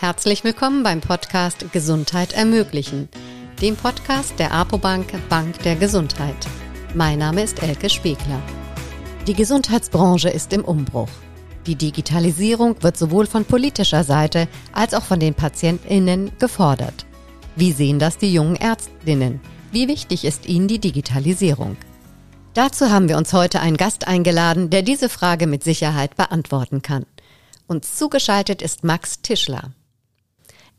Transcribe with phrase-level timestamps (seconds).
[0.00, 3.08] Herzlich willkommen beim Podcast Gesundheit ermöglichen,
[3.60, 6.36] dem Podcast der APOBank Bank der Gesundheit.
[6.94, 8.40] Mein Name ist Elke Spiegler.
[9.26, 11.08] Die Gesundheitsbranche ist im Umbruch.
[11.66, 17.04] Die Digitalisierung wird sowohl von politischer Seite als auch von den Patientinnen gefordert.
[17.56, 19.40] Wie sehen das die jungen Ärztinnen?
[19.72, 21.76] Wie wichtig ist ihnen die Digitalisierung?
[22.54, 27.04] Dazu haben wir uns heute einen Gast eingeladen, der diese Frage mit Sicherheit beantworten kann.
[27.66, 29.72] Uns zugeschaltet ist Max Tischler.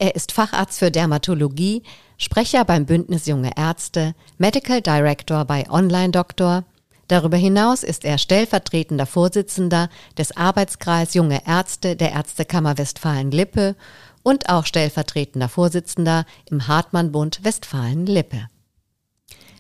[0.02, 1.84] Er ist Facharzt für Dermatologie,
[2.18, 6.64] Sprecher beim Bündnis Junge Ärzte, Medical Director bei Online Doktor.
[7.10, 13.76] Darüber hinaus ist er stellvertretender Vorsitzender des Arbeitskreis Junge Ärzte der Ärztekammer Westfalen-Lippe
[14.24, 18.48] und auch stellvertretender Vorsitzender im Hartmann-Bund Westfalen-Lippe.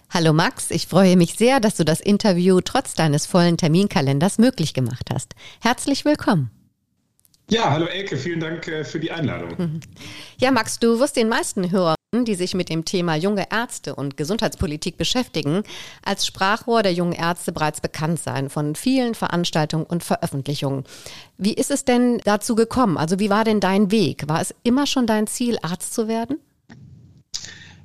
[0.09, 4.73] Hallo Max, ich freue mich sehr, dass du das Interview trotz deines vollen Terminkalenders möglich
[4.73, 5.35] gemacht hast.
[5.59, 6.49] Herzlich willkommen.
[7.49, 9.81] Ja, hallo Elke, vielen Dank äh, für die Einladung.
[10.41, 14.15] Ja, Max, du wirst den meisten Hörern, die sich mit dem Thema junge Ärzte und
[14.15, 15.63] Gesundheitspolitik beschäftigen,
[16.01, 20.85] als Sprachrohr der jungen Ärzte bereits bekannt sein von vielen Veranstaltungen und Veröffentlichungen.
[21.37, 22.95] Wie ist es denn dazu gekommen?
[22.97, 24.29] Also wie war denn dein Weg?
[24.29, 26.37] War es immer schon dein Ziel, Arzt zu werden?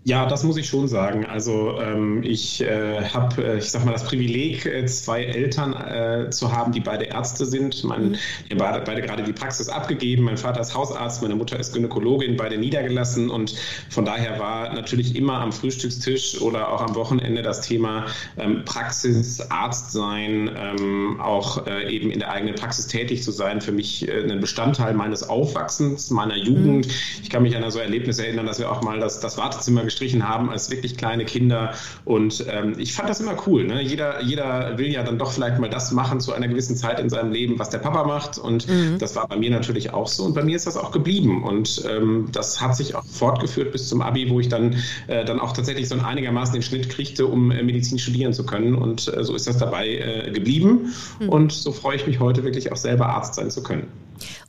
[0.07, 1.25] Ja, das muss ich schon sagen.
[1.25, 6.29] Also ähm, ich äh, habe, äh, ich sag mal, das Privileg, äh, zwei Eltern äh,
[6.29, 7.83] zu haben, die beide Ärzte sind.
[7.85, 8.17] Mein, mhm.
[8.49, 10.25] Wir beide, beide gerade die Praxis abgegeben.
[10.25, 13.31] Mein Vater ist Hausarzt, meine Mutter ist Gynäkologin, beide niedergelassen.
[13.31, 13.55] Und
[13.89, 18.05] von daher war natürlich immer am Frühstückstisch oder auch am Wochenende das Thema
[18.37, 23.63] ähm, Praxis, Arzt sein, ähm, auch äh, eben in der eigenen Praxis tätig zu sein,
[23.63, 26.87] für mich ein Bestandteil meines Aufwachsens, meiner Jugend.
[26.89, 26.93] Mhm.
[27.23, 30.29] Ich kann mich an so Erlebnisse erinnern, dass wir auch mal das, das Wartezimmer gestrichen
[30.29, 31.75] haben als wirklich kleine Kinder.
[32.05, 33.65] Und ähm, ich fand das immer cool.
[33.65, 33.81] Ne?
[33.81, 37.09] Jeder, jeder will ja dann doch vielleicht mal das machen zu einer gewissen Zeit in
[37.09, 38.39] seinem Leben, was der Papa macht.
[38.39, 38.99] Und mhm.
[38.99, 40.25] das war bei mir natürlich auch so.
[40.25, 41.45] Und bei mir ist das auch geblieben.
[41.45, 45.39] Und ähm, das hat sich auch fortgeführt bis zum Abi, wo ich dann, äh, dann
[45.39, 48.75] auch tatsächlich so einigermaßen den Schnitt kriegte, um äh, Medizin studieren zu können.
[48.75, 50.93] Und äh, so ist das dabei äh, geblieben.
[51.21, 51.29] Mhm.
[51.29, 53.87] Und so freue ich mich heute wirklich auch selber Arzt sein zu können.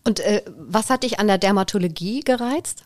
[0.03, 2.86] Und äh, was hat dich an der Dermatologie gereizt?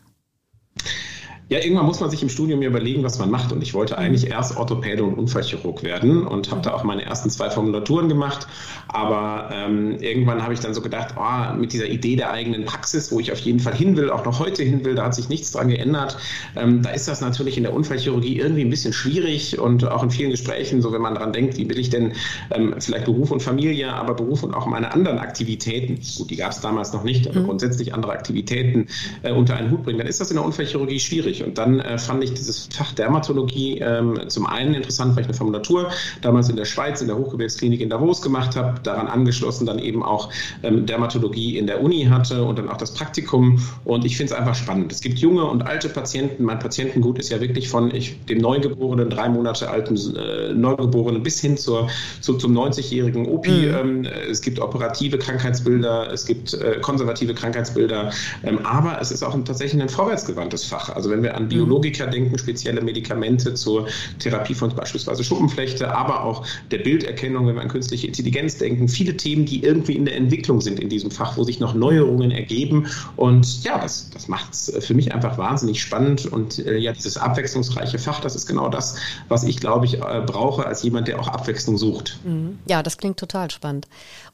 [1.50, 3.50] Ja, irgendwann muss man sich im Studium überlegen, was man macht.
[3.50, 4.30] Und ich wollte eigentlich mhm.
[4.30, 8.46] erst Orthopäde und Unfallchirurg werden und habe da auch meine ersten zwei Formulaturen gemacht.
[8.86, 13.10] Aber ähm, irgendwann habe ich dann so gedacht, oh, mit dieser Idee der eigenen Praxis,
[13.10, 15.28] wo ich auf jeden Fall hin will, auch noch heute hin will, da hat sich
[15.28, 16.18] nichts dran geändert.
[16.54, 20.10] Ähm, da ist das natürlich in der Unfallchirurgie irgendwie ein bisschen schwierig und auch in
[20.12, 22.12] vielen Gesprächen, so wenn man dran denkt, wie will ich denn
[22.52, 26.52] ähm, vielleicht Beruf und Familie, aber Beruf und auch meine anderen Aktivitäten, gut, die gab
[26.52, 27.46] es damals noch nicht, aber mhm.
[27.46, 28.86] grundsätzlich andere Aktivitäten
[29.22, 31.39] äh, unter einen Hut bringen, dann ist das in der Unfallchirurgie schwierig.
[31.42, 35.36] Und dann äh, fand ich dieses Fach Dermatologie ähm, zum einen interessant, weil ich eine
[35.36, 35.90] Formulatur
[36.22, 40.02] damals in der Schweiz in der Hochgebirgsklinik in Davos gemacht habe, daran angeschlossen dann eben
[40.02, 40.30] auch
[40.62, 43.60] ähm, Dermatologie in der Uni hatte und dann auch das Praktikum.
[43.84, 44.92] Und ich finde es einfach spannend.
[44.92, 46.44] Es gibt junge und alte Patienten.
[46.44, 51.40] Mein Patientengut ist ja wirklich von ich, dem Neugeborenen, drei Monate alten äh, Neugeborenen bis
[51.40, 51.88] hin zur,
[52.20, 53.46] zu, zum 90-jährigen OP.
[53.46, 53.74] Mhm.
[53.74, 58.10] Ähm, es gibt operative Krankheitsbilder, es gibt äh, konservative Krankheitsbilder.
[58.42, 60.90] Ähm, aber es ist auch ein, tatsächlich ein vorwärtsgewandtes Fach.
[60.90, 66.46] Also wenn wir an Biologiker denken, spezielle Medikamente zur Therapie von beispielsweise Schuppenflechte, aber auch
[66.70, 68.88] der Bilderkennung, wenn wir an künstliche Intelligenz denken.
[68.88, 72.30] Viele Themen, die irgendwie in der Entwicklung sind in diesem Fach, wo sich noch Neuerungen
[72.30, 72.86] ergeben.
[73.16, 76.26] Und ja, das, das macht es für mich einfach wahnsinnig spannend.
[76.26, 78.96] Und äh, ja, dieses abwechslungsreiche Fach, das ist genau das,
[79.28, 82.18] was ich, glaube ich, äh, brauche als jemand, der auch Abwechslung sucht.
[82.24, 82.58] Mhm.
[82.66, 83.86] Ja, das klingt total spannend.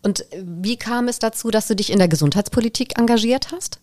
[0.03, 3.81] Und wie kam es dazu, dass du dich in der Gesundheitspolitik engagiert hast?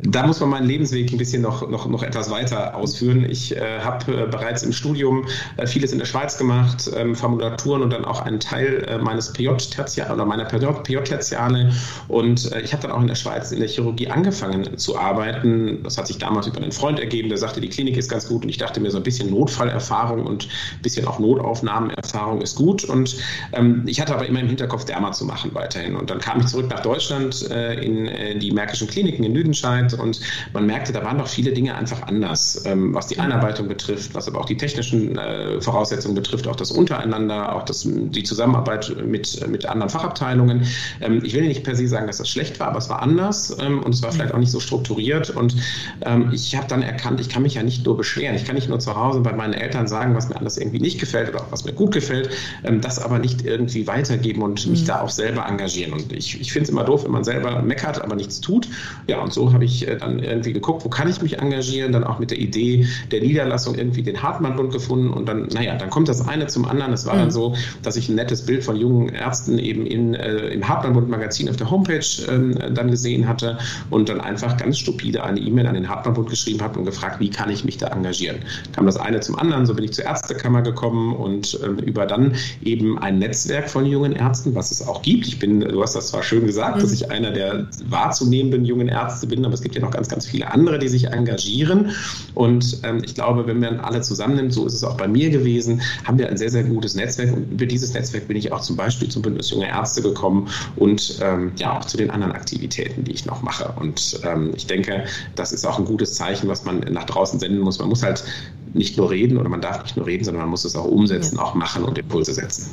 [0.00, 3.28] Da muss man meinen Lebensweg ein bisschen noch, noch, noch etwas weiter ausführen.
[3.28, 5.26] Ich äh, habe äh, bereits im Studium
[5.58, 9.32] äh, vieles in der Schweiz gemacht, ähm, Formulaturen und dann auch einen Teil äh, meines
[9.32, 11.72] PJ-Tertiale oder meiner PJ-Tertiale.
[12.08, 15.82] Und äh, ich habe dann auch in der Schweiz in der Chirurgie angefangen zu arbeiten.
[15.82, 18.44] Das hat sich damals über einen Freund ergeben, der sagte, die Klinik ist ganz gut.
[18.44, 22.84] Und ich dachte mir, so ein bisschen Notfallerfahrung und ein bisschen auch Notaufnahmenerfahrung ist gut.
[22.84, 23.18] Und
[23.52, 25.96] ähm, ich hatte aber immer im Hinterkopf, Derma zu machen weiterhin.
[25.96, 29.98] Und dann kam ich zurück nach Deutschland äh, in die Märkischen Kliniken in Lüdenscheid Zeit
[29.98, 30.20] und
[30.52, 34.28] man merkte, da waren doch viele Dinge einfach anders, ähm, was die Einarbeitung betrifft, was
[34.28, 39.46] aber auch die technischen äh, Voraussetzungen betrifft, auch das Untereinander, auch das, die Zusammenarbeit mit,
[39.48, 40.66] mit anderen Fachabteilungen.
[41.00, 43.56] Ähm, ich will nicht per se sagen, dass das schlecht war, aber es war anders
[43.60, 45.56] ähm, und es war vielleicht auch nicht so strukturiert und
[46.02, 48.68] ähm, ich habe dann erkannt, ich kann mich ja nicht nur beschweren, ich kann nicht
[48.68, 51.52] nur zu Hause bei meinen Eltern sagen, was mir alles irgendwie nicht gefällt oder auch
[51.52, 52.30] was mir gut gefällt,
[52.64, 54.86] ähm, das aber nicht irgendwie weitergeben und mich mhm.
[54.86, 58.02] da auch selber engagieren und ich, ich finde es immer doof, wenn man selber meckert,
[58.02, 58.68] aber nichts tut.
[59.06, 61.92] Ja, und so habe ich ich äh, dann irgendwie geguckt, wo kann ich mich engagieren,
[61.92, 65.90] dann auch mit der Idee der Niederlassung irgendwie den Hartmann-Bund gefunden und dann, naja, dann
[65.90, 66.92] kommt das eine zum anderen.
[66.92, 67.18] Es war mhm.
[67.18, 71.48] dann so, dass ich ein nettes Bild von jungen Ärzten eben in, äh, im Hartmann-Bund-Magazin
[71.48, 73.58] auf der Homepage ähm, dann gesehen hatte
[73.90, 77.30] und dann einfach ganz stupide eine E-Mail an den Hartmann-Bund geschrieben habe und gefragt, wie
[77.30, 78.38] kann ich mich da engagieren.
[78.72, 82.34] Kam das eine zum anderen, so bin ich zur Ärztekammer gekommen und ähm, über dann
[82.62, 85.26] eben ein Netzwerk von jungen Ärzten, was es auch gibt.
[85.26, 86.80] Ich bin, du hast das zwar schön gesagt, mhm.
[86.80, 90.26] dass ich einer der wahrzunehmenden jungen Ärzte bin, aber es gibt ja noch ganz, ganz
[90.26, 91.90] viele andere, die sich engagieren.
[92.34, 95.82] Und ähm, ich glaube, wenn man alle zusammennimmt, so ist es auch bei mir gewesen,
[96.04, 97.34] haben wir ein sehr, sehr gutes Netzwerk.
[97.34, 101.18] Und über dieses Netzwerk bin ich auch zum Beispiel zum Bündnis Junge Ärzte gekommen und
[101.20, 103.74] ähm, ja auch zu den anderen Aktivitäten, die ich noch mache.
[103.78, 105.04] Und ähm, ich denke,
[105.34, 107.78] das ist auch ein gutes Zeichen, was man nach draußen senden muss.
[107.78, 108.24] Man muss halt
[108.74, 111.36] nicht nur reden oder man darf nicht nur reden, sondern man muss es auch umsetzen,
[111.36, 111.42] ja.
[111.42, 112.70] auch machen und Impulse setzen.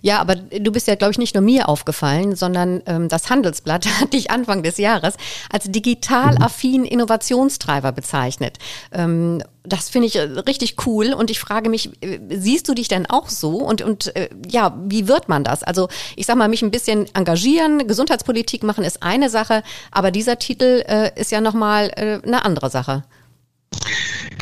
[0.00, 3.86] Ja, aber du bist ja, glaube ich, nicht nur mir aufgefallen, sondern ähm, das Handelsblatt
[4.00, 5.14] hat dich Anfang des Jahres
[5.50, 8.58] als digital affin Innovationstreiber bezeichnet.
[8.92, 12.88] Ähm, das finde ich äh, richtig cool und ich frage mich, äh, siehst du dich
[12.88, 15.62] denn auch so und, und äh, ja, wie wird man das?
[15.62, 20.38] Also ich sag mal, mich ein bisschen engagieren, Gesundheitspolitik machen ist eine Sache, aber dieser
[20.38, 23.04] Titel äh, ist ja nochmal äh, eine andere Sache.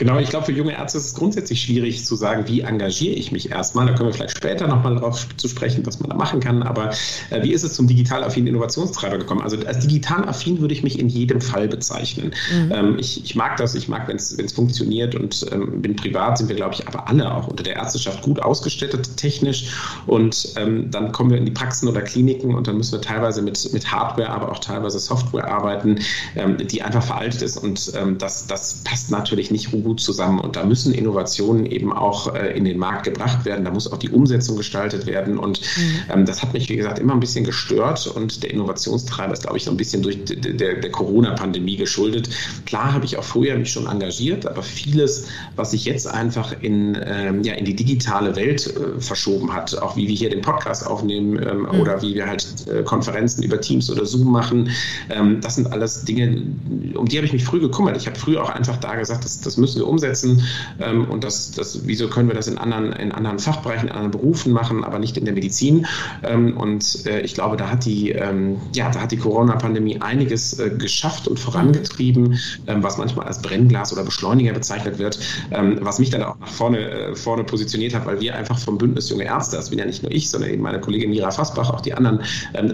[0.00, 3.32] Genau, ich glaube, für junge Ärzte ist es grundsätzlich schwierig zu sagen, wie engagiere ich
[3.32, 3.85] mich erstmal.
[3.85, 6.62] Da können wir vielleicht später nochmal darauf zu sprechen, was man da machen kann.
[6.62, 6.88] Aber
[7.29, 9.43] äh, wie ist es zum digital affinen Innovationstreiber gekommen?
[9.43, 12.32] Also als digital affin würde ich mich in jedem Fall bezeichnen.
[12.50, 12.73] Mhm.
[12.73, 16.49] Ähm, ich, ich, mag das, ich mag, wenn es funktioniert und ähm, bin privat, sind
[16.49, 19.67] wir, glaube ich, aber alle auch unter der Ärzteschaft gut ausgestattet technisch.
[20.06, 23.43] Und ähm, dann kommen wir in die Praxen oder Kliniken und dann müssen wir teilweise
[23.43, 25.99] mit, mit Hardware, aber auch teilweise Software arbeiten,
[26.37, 27.58] ähm, die einfach veraltet ist.
[27.58, 30.38] Und ähm, das, das passt natürlich nicht gut zusammen.
[30.38, 33.64] Und da müssen Innovationen eben auch äh, in den Markt gebracht werden.
[33.64, 35.37] Da muss auch die Umsetzung gestaltet werden.
[35.37, 36.12] Und mhm.
[36.12, 38.06] ähm, das hat mich, wie gesagt, immer ein bisschen gestört.
[38.06, 42.31] Und der Innovationstreiber ist, glaube ich, so ein bisschen durch der, der Corona-Pandemie geschuldet.
[42.66, 45.26] Klar habe ich auch früher mich schon engagiert, aber vieles,
[45.56, 49.96] was sich jetzt einfach in, ähm, ja, in die digitale Welt äh, verschoben hat, auch
[49.96, 51.81] wie wir hier den Podcast aufnehmen ähm, mhm.
[51.81, 54.70] oder wie wir halt äh, Konferenzen über Teams oder Zoom machen,
[55.08, 56.43] ähm, das sind alles Dinge,
[56.94, 57.96] um die habe ich mich früh gekümmert.
[57.96, 60.44] Ich habe früher auch einfach da gesagt, das, das müssen wir umsetzen
[60.81, 64.11] ähm, und das, das, wieso können wir das in anderen, in anderen Fachbereichen, in anderen
[64.12, 65.87] Berufen machen, aber nicht in der Medizin.
[66.23, 70.59] Ähm, und äh, ich glaube, da hat die, ähm, ja, da hat die Corona-Pandemie einiges
[70.59, 75.19] äh, geschafft und vorangetrieben, was manchmal als Brennglas oder Beschleuniger bezeichnet wird,
[75.50, 79.09] was mich dann auch nach vorne, äh, vorne positioniert hat, weil wir einfach vom Bündnis
[79.09, 81.81] Junge Ärzte, das bin ja nicht nur ich, sondern eben meine Kollegin Mira Fassbach, auch
[81.81, 82.21] die anderen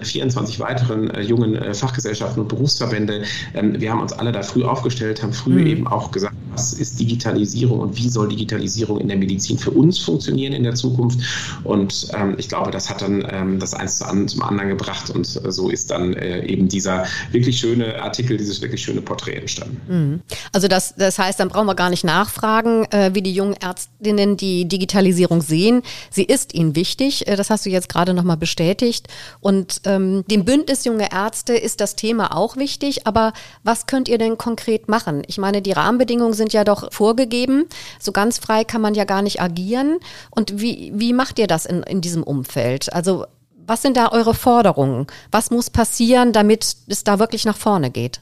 [0.01, 3.23] 24 ähm, weiteren jungen Fachgesellschaften und Berufsverbände,
[3.53, 5.67] wir haben uns alle da früh aufgestellt, haben früh mhm.
[5.67, 9.99] eben auch gesagt, was ist Digitalisierung und wie soll Digitalisierung in der Medizin für uns
[9.99, 11.19] funktionieren in der Zukunft.
[11.63, 15.51] Und ähm, ich glaube, das hat dann ähm, das eins zum anderen gebracht und äh,
[15.51, 19.81] so ist dann äh, eben dieser wirklich schöne Artikel, dieses wirklich schöne Porträt entstanden.
[19.87, 20.21] Mhm.
[20.51, 24.35] Also das, das heißt, dann brauchen wir gar nicht nachfragen, äh, wie die jungen Ärztinnen
[24.35, 25.83] die Digitalisierung sehen.
[26.09, 29.07] Sie ist ihnen wichtig, äh, das hast du jetzt gerade nochmal bestätigt.
[29.41, 33.33] Und ähm, dem Bündnis junge Ärzte ist das Thema auch wichtig, aber
[33.63, 35.21] was könnt ihr denn konkret machen?
[35.27, 37.65] Ich meine, die Rahmenbedingungen sind ja doch vorgegeben.
[37.99, 39.99] So ganz frei kann man ja gar nicht agieren.
[40.31, 42.91] Und wie, wie macht ihr das in, in diesem Umfeld?
[42.93, 43.25] Also
[43.67, 45.07] was sind da eure Forderungen?
[45.29, 48.21] Was muss passieren, damit es da wirklich nach vorne geht?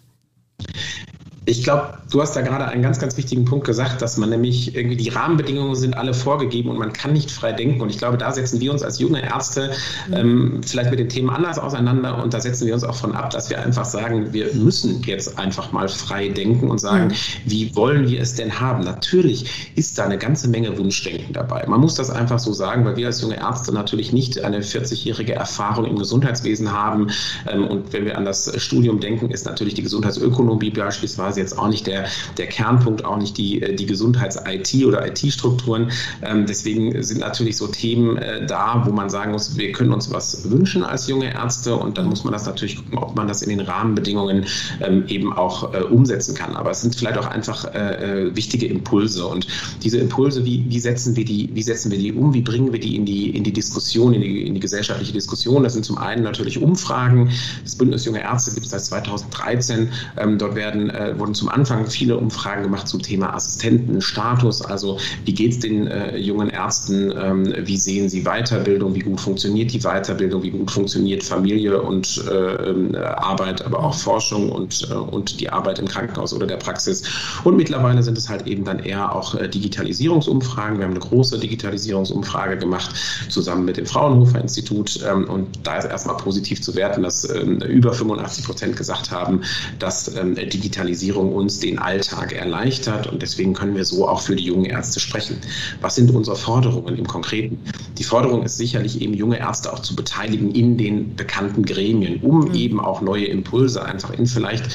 [1.48, 4.76] Ich glaube, du hast da gerade einen ganz, ganz wichtigen Punkt gesagt, dass man nämlich
[4.76, 7.82] irgendwie die Rahmenbedingungen sind alle vorgegeben und man kann nicht frei denken.
[7.82, 9.72] Und ich glaube, da setzen wir uns als junge Ärzte
[10.12, 13.30] ähm, vielleicht mit den Themen anders auseinander und da setzen wir uns auch von ab,
[13.30, 17.14] dass wir einfach sagen, wir müssen jetzt einfach mal frei denken und sagen,
[17.46, 18.84] wie wollen wir es denn haben?
[18.84, 21.66] Natürlich ist da eine ganze Menge Wunschdenken dabei.
[21.68, 25.34] Man muss das einfach so sagen, weil wir als junge Ärzte natürlich nicht eine 40-jährige
[25.34, 27.12] Erfahrung im Gesundheitswesen haben.
[27.48, 31.60] Ähm, und wenn wir an das Studium denken, ist natürlich die Gesundheitsökonomie beispielsweise quasi jetzt
[31.60, 32.06] auch nicht der,
[32.38, 35.92] der Kernpunkt, auch nicht die, äh, die Gesundheits-IT oder IT-Strukturen.
[36.22, 40.12] Ähm, deswegen sind natürlich so Themen äh, da, wo man sagen muss, wir können uns
[40.12, 43.42] was wünschen als junge Ärzte und dann muss man das natürlich gucken, ob man das
[43.42, 44.46] in den Rahmenbedingungen
[44.82, 46.56] ähm, eben auch äh, umsetzen kann.
[46.56, 49.48] Aber es sind vielleicht auch einfach äh, äh, wichtige Impulse und
[49.84, 52.80] diese Impulse, wie, wie, setzen wir die, wie setzen wir die um, wie bringen wir
[52.80, 55.64] die in die, in die Diskussion, in die, in die gesellschaftliche Diskussion.
[55.64, 57.32] Das sind zum einen natürlich Umfragen.
[57.64, 59.90] Das Bündnis Junge Ärzte gibt es seit 2013.
[60.18, 64.62] Ähm, dort werden, äh, wurden zum Anfang viele Umfragen gemacht zum Thema Assistentenstatus.
[64.62, 67.12] Also wie geht es den äh, jungen Ärzten?
[67.18, 68.94] Ähm, wie sehen sie Weiterbildung?
[68.94, 70.44] Wie gut funktioniert die Weiterbildung?
[70.44, 75.80] Wie gut funktioniert Familie und äh, Arbeit, aber auch Forschung und, äh, und die Arbeit
[75.80, 77.02] im Krankenhaus oder der Praxis?
[77.44, 80.78] Und mittlerweile sind es halt eben dann eher auch äh, Digitalisierungsumfragen.
[80.78, 82.92] Wir haben eine große Digitalisierungsumfrage gemacht
[83.30, 85.00] zusammen mit dem Fraunhofer Institut.
[85.04, 89.42] Ähm, und da ist erstmal positiv zu werten, dass ähm, über 85 Prozent gesagt haben,
[89.80, 94.36] dass ähm, Digitalisierung Digitalisierung uns den Alltag erleichtert und deswegen können wir so auch für
[94.36, 95.38] die jungen Ärzte sprechen.
[95.82, 97.58] Was sind unsere Forderungen im Konkreten?
[97.98, 102.50] Die Forderung ist sicherlich eben junge Ärzte auch zu beteiligen in den bekannten Gremien, um
[102.50, 102.56] mhm.
[102.56, 104.66] eben auch neue Impulse einfach in vielleicht,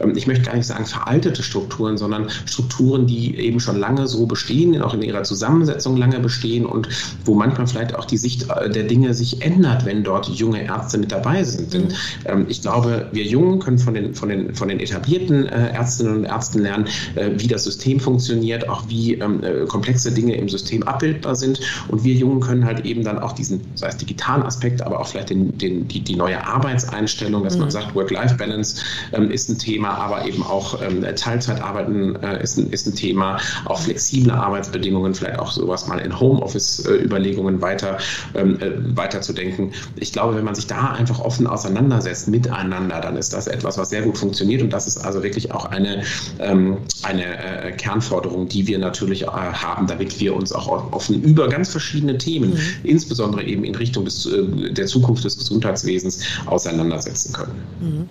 [0.00, 4.26] ähm, ich möchte gar nicht sagen veraltete Strukturen, sondern Strukturen, die eben schon lange so
[4.26, 6.88] bestehen, auch in ihrer Zusammensetzung lange bestehen und
[7.24, 10.98] wo manchmal vielleicht auch die Sicht äh, der Dinge sich ändert, wenn dort junge Ärzte
[10.98, 11.72] mit dabei sind.
[11.72, 11.88] Denn mhm.
[12.26, 16.16] ähm, ich glaube, wir Jungen können von den, von den, von den etablierten äh, Ärztinnen
[16.16, 20.48] und Ärzten lernen, äh, wie das System funktioniert, auch wie ähm, äh, komplexe Dinge im
[20.48, 21.60] System abbildbar sind.
[21.88, 25.08] Und wir Jungen können halt eben dann auch diesen, sei es digitalen Aspekt, aber auch
[25.08, 27.62] vielleicht den, den, die, die neue Arbeitseinstellung, dass mhm.
[27.62, 32.70] man sagt, Work-Life-Balance ähm, ist ein Thema, aber eben auch ähm, Teilzeitarbeiten äh, ist, ein,
[32.70, 37.98] ist ein Thema, auch flexible Arbeitsbedingungen, vielleicht auch sowas mal in Homeoffice-Überlegungen weiter,
[38.34, 39.72] ähm, äh, weiter zu denken.
[39.96, 43.90] Ich glaube, wenn man sich da einfach offen auseinandersetzt miteinander, dann ist das etwas, was
[43.90, 46.02] sehr gut funktioniert und das ist also wirklich auch eine,
[46.38, 51.48] ähm, eine äh, Kernforderung, die wir natürlich äh, haben, damit wir uns auch offen über
[51.48, 52.60] ganz verschiedene Themen, mhm.
[52.82, 57.62] insbesondere eben in Richtung des, äh, der Zukunft des Gesundheitswesens, auseinandersetzen können.
[57.80, 58.08] Mhm.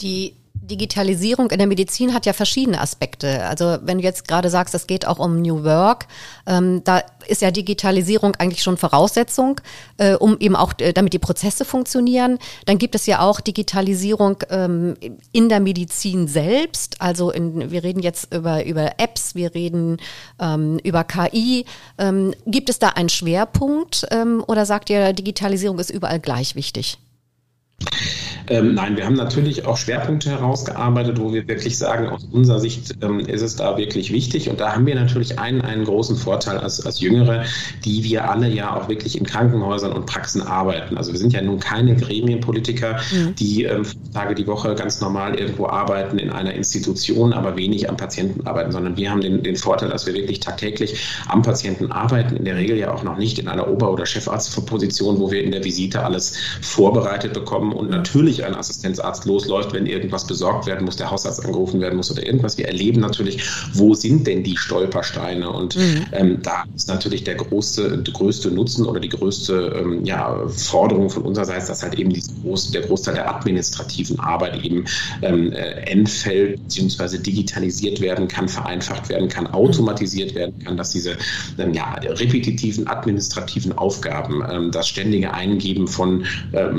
[0.00, 3.46] Die Digitalisierung in der Medizin hat ja verschiedene Aspekte.
[3.46, 6.06] Also wenn du jetzt gerade sagst, es geht auch um New Work,
[6.46, 9.60] ähm, da ist ja Digitalisierung eigentlich schon Voraussetzung,
[9.96, 12.38] äh, um eben auch, äh, damit die Prozesse funktionieren.
[12.66, 14.96] Dann gibt es ja auch Digitalisierung ähm,
[15.32, 17.00] in der Medizin selbst.
[17.00, 19.96] Also in, wir reden jetzt über, über Apps, wir reden
[20.38, 21.64] ähm, über KI.
[21.98, 26.98] Ähm, gibt es da einen Schwerpunkt ähm, oder sagt ihr, Digitalisierung ist überall gleich wichtig?
[28.50, 32.96] Ähm, nein, wir haben natürlich auch Schwerpunkte herausgearbeitet, wo wir wirklich sagen, aus unserer Sicht
[33.00, 34.50] ähm, ist es da wirklich wichtig.
[34.50, 37.44] Und da haben wir natürlich einen, einen großen Vorteil als, als Jüngere,
[37.84, 40.96] die wir alle ja auch wirklich in Krankenhäusern und Praxen arbeiten.
[40.96, 43.36] Also wir sind ja nun keine Gremienpolitiker, mhm.
[43.36, 47.88] die ähm, fünf Tage die Woche ganz normal irgendwo arbeiten in einer Institution, aber wenig
[47.88, 51.92] am Patienten arbeiten, sondern wir haben den, den Vorteil, dass wir wirklich tagtäglich am Patienten
[51.92, 55.44] arbeiten, in der Regel ja auch noch nicht in einer Ober- oder Chefarztposition, wo wir
[55.44, 60.84] in der Visite alles vorbereitet bekommen und natürlich ein Assistenzarzt losläuft, wenn irgendwas besorgt werden
[60.84, 62.58] muss, der Hausarzt angerufen werden muss oder irgendwas.
[62.58, 65.50] Wir erleben natürlich, wo sind denn die Stolpersteine?
[65.50, 66.06] Und mhm.
[66.12, 71.10] ähm, da ist natürlich der größte, der größte Nutzen oder die größte ähm, ja, Forderung
[71.10, 72.10] von unsererseits, dass halt eben
[72.42, 74.84] Groß, der Großteil der administrativen Arbeit eben
[75.22, 77.18] ähm, äh, entfällt bzw.
[77.18, 81.16] digitalisiert werden kann, vereinfacht werden kann, automatisiert werden kann, dass diese
[81.58, 86.76] ähm, ja, repetitiven administrativen Aufgaben, ähm, das ständige Eingeben von ähm,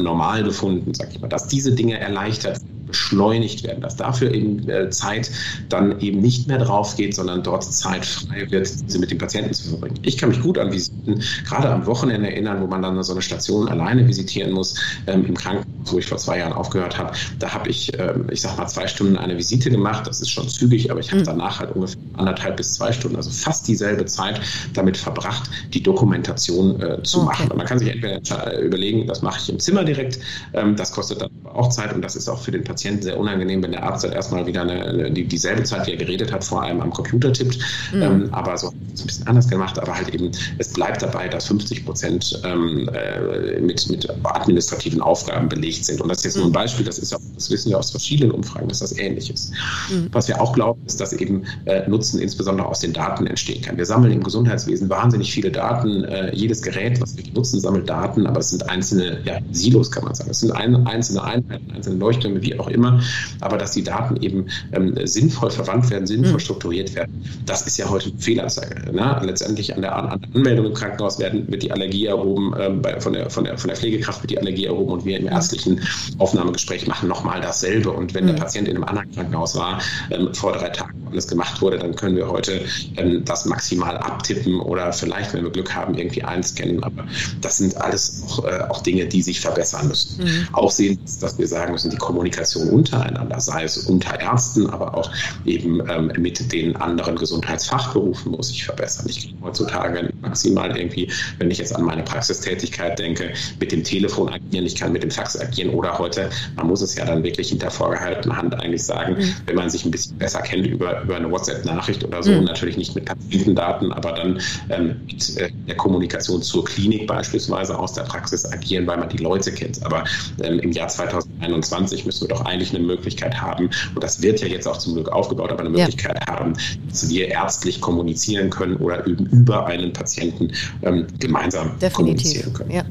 [0.81, 2.59] Normalbefunden, sag ich mal, dass diese Dinge erleichtert
[2.91, 5.31] beschleunigt werden, dass dafür eben äh, Zeit
[5.69, 9.53] dann eben nicht mehr drauf geht, sondern dort Zeit frei wird, sie mit dem Patienten
[9.53, 9.99] zu verbringen.
[10.03, 13.21] Ich kann mich gut an Visiten, gerade am Wochenende erinnern, wo man dann so eine
[13.21, 17.11] Station alleine visitieren muss, ähm, im Krankenhaus, wo ich vor zwei Jahren aufgehört habe.
[17.39, 20.05] Da habe ich, ähm, ich sag mal, zwei Stunden eine Visite gemacht.
[20.07, 21.25] Das ist schon zügig, aber ich habe mhm.
[21.25, 24.41] danach halt ungefähr anderthalb bis zwei Stunden, also fast dieselbe Zeit
[24.73, 27.25] damit verbracht, die Dokumentation äh, zu okay.
[27.25, 27.51] machen.
[27.51, 30.19] Und man kann sich entweder überlegen, das mache ich im Zimmer direkt,
[30.53, 33.19] ähm, das kostet dann auch Zeit und das ist auch für den Patienten Patienten sehr
[33.19, 36.43] unangenehm, wenn der Arzt dann erstmal wieder eine, die, dieselbe Zeit, wie er geredet hat,
[36.43, 37.59] vor allem am Computer tippt.
[37.93, 38.01] Mhm.
[38.01, 41.85] Ähm, aber so ein bisschen anders gemacht, aber halt eben, es bleibt dabei, dass 50
[41.85, 46.01] Prozent ähm, äh, mit, mit administrativen Aufgaben belegt sind.
[46.01, 46.53] Und das ist jetzt nur ein mhm.
[46.53, 49.53] Beispiel, das ist auch, das wissen wir aus verschiedenen Umfragen, dass das ähnlich ist.
[49.91, 50.07] Mhm.
[50.11, 53.77] Was wir auch glauben, ist, dass eben äh, Nutzen insbesondere aus den Daten entstehen kann.
[53.77, 56.03] Wir sammeln im Gesundheitswesen wahnsinnig viele Daten.
[56.05, 60.03] Äh, jedes Gerät, was wir nutzen, sammelt Daten, aber es sind einzelne ja, Silos, kann
[60.03, 60.31] man sagen.
[60.31, 63.01] Es sind ein, einzelne Einheiten, einzelne Leuchttürme, wie auch immer,
[63.39, 66.39] aber dass die Daten eben ähm, sinnvoll verwandt werden, sinnvoll mhm.
[66.39, 68.91] strukturiert werden, das ist ja heute eine Fehlanzeige.
[68.91, 69.21] Ne?
[69.23, 73.13] Letztendlich an der, an Anmeldung im Krankenhaus werden, wird die Allergie erhoben, ähm, bei, von,
[73.13, 75.81] der, von, der, von der Pflegekraft wird die Allergie erhoben und wir im ärztlichen
[76.17, 77.91] Aufnahmegespräch machen nochmal dasselbe.
[77.91, 78.29] Und wenn mhm.
[78.29, 81.95] der Patient in einem anderen Krankenhaus war, ähm, vor drei Tagen alles gemacht wurde, dann
[81.95, 82.61] können wir heute
[82.97, 86.83] ähm, das maximal abtippen oder vielleicht, wenn wir Glück haben, irgendwie einscannen.
[86.83, 87.05] Aber
[87.41, 90.23] das sind alles auch, äh, auch Dinge, die sich verbessern müssen.
[90.23, 90.47] Mhm.
[90.53, 94.95] Auch sehen, dass wir sagen müssen, die Kommunikation Kommunikation untereinander, sei es unter Ärzten, aber
[94.95, 95.11] auch
[95.45, 99.05] eben ähm, mit den anderen Gesundheitsfachberufen muss sich verbessern.
[99.09, 104.29] Ich kann heutzutage maximal irgendwie, wenn ich jetzt an meine Praxistätigkeit denke, mit dem Telefon
[104.29, 107.49] agieren, ich kann mit dem Fax agieren oder heute, man muss es ja dann wirklich
[107.49, 109.33] hinter vorgehaltener Hand eigentlich sagen, mhm.
[109.45, 112.45] wenn man sich ein bisschen besser kennt über, über eine WhatsApp-Nachricht oder so, mhm.
[112.45, 117.93] natürlich nicht mit Patientendaten, aber dann ähm, mit äh, der Kommunikation zur Klinik beispielsweise aus
[117.93, 119.83] der Praxis agieren, weil man die Leute kennt.
[119.85, 120.03] Aber
[120.43, 124.47] ähm, im Jahr 2021 müssen wir doch eigentlich eine Möglichkeit haben, und das wird ja
[124.47, 126.33] jetzt auch zum Glück aufgebaut, aber eine Möglichkeit ja.
[126.33, 126.53] haben,
[126.89, 130.51] dass wir ärztlich kommunizieren können oder eben über einen Patienten
[130.83, 131.93] ähm, gemeinsam Definitiv.
[131.93, 132.71] kommunizieren können.
[132.71, 132.85] Ja.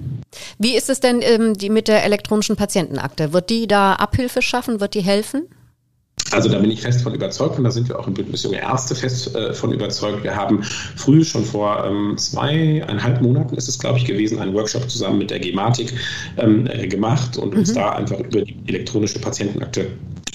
[0.58, 3.32] Wie ist es denn ähm, die mit der elektronischen Patientenakte?
[3.32, 4.80] Wird die da Abhilfe schaffen?
[4.80, 5.48] Wird die helfen?
[6.32, 8.60] Also da bin ich fest von überzeugt und da sind wir auch im Bündnis Junge
[8.60, 10.22] Ärzte fest äh, von überzeugt.
[10.22, 14.88] Wir haben früh schon vor ähm, zweieinhalb Monaten ist es, glaube ich, gewesen, einen Workshop
[14.88, 15.92] zusammen mit der Gematik
[16.36, 17.74] ähm, äh, gemacht und uns mhm.
[17.74, 19.88] da einfach über die elektronische Patientenakte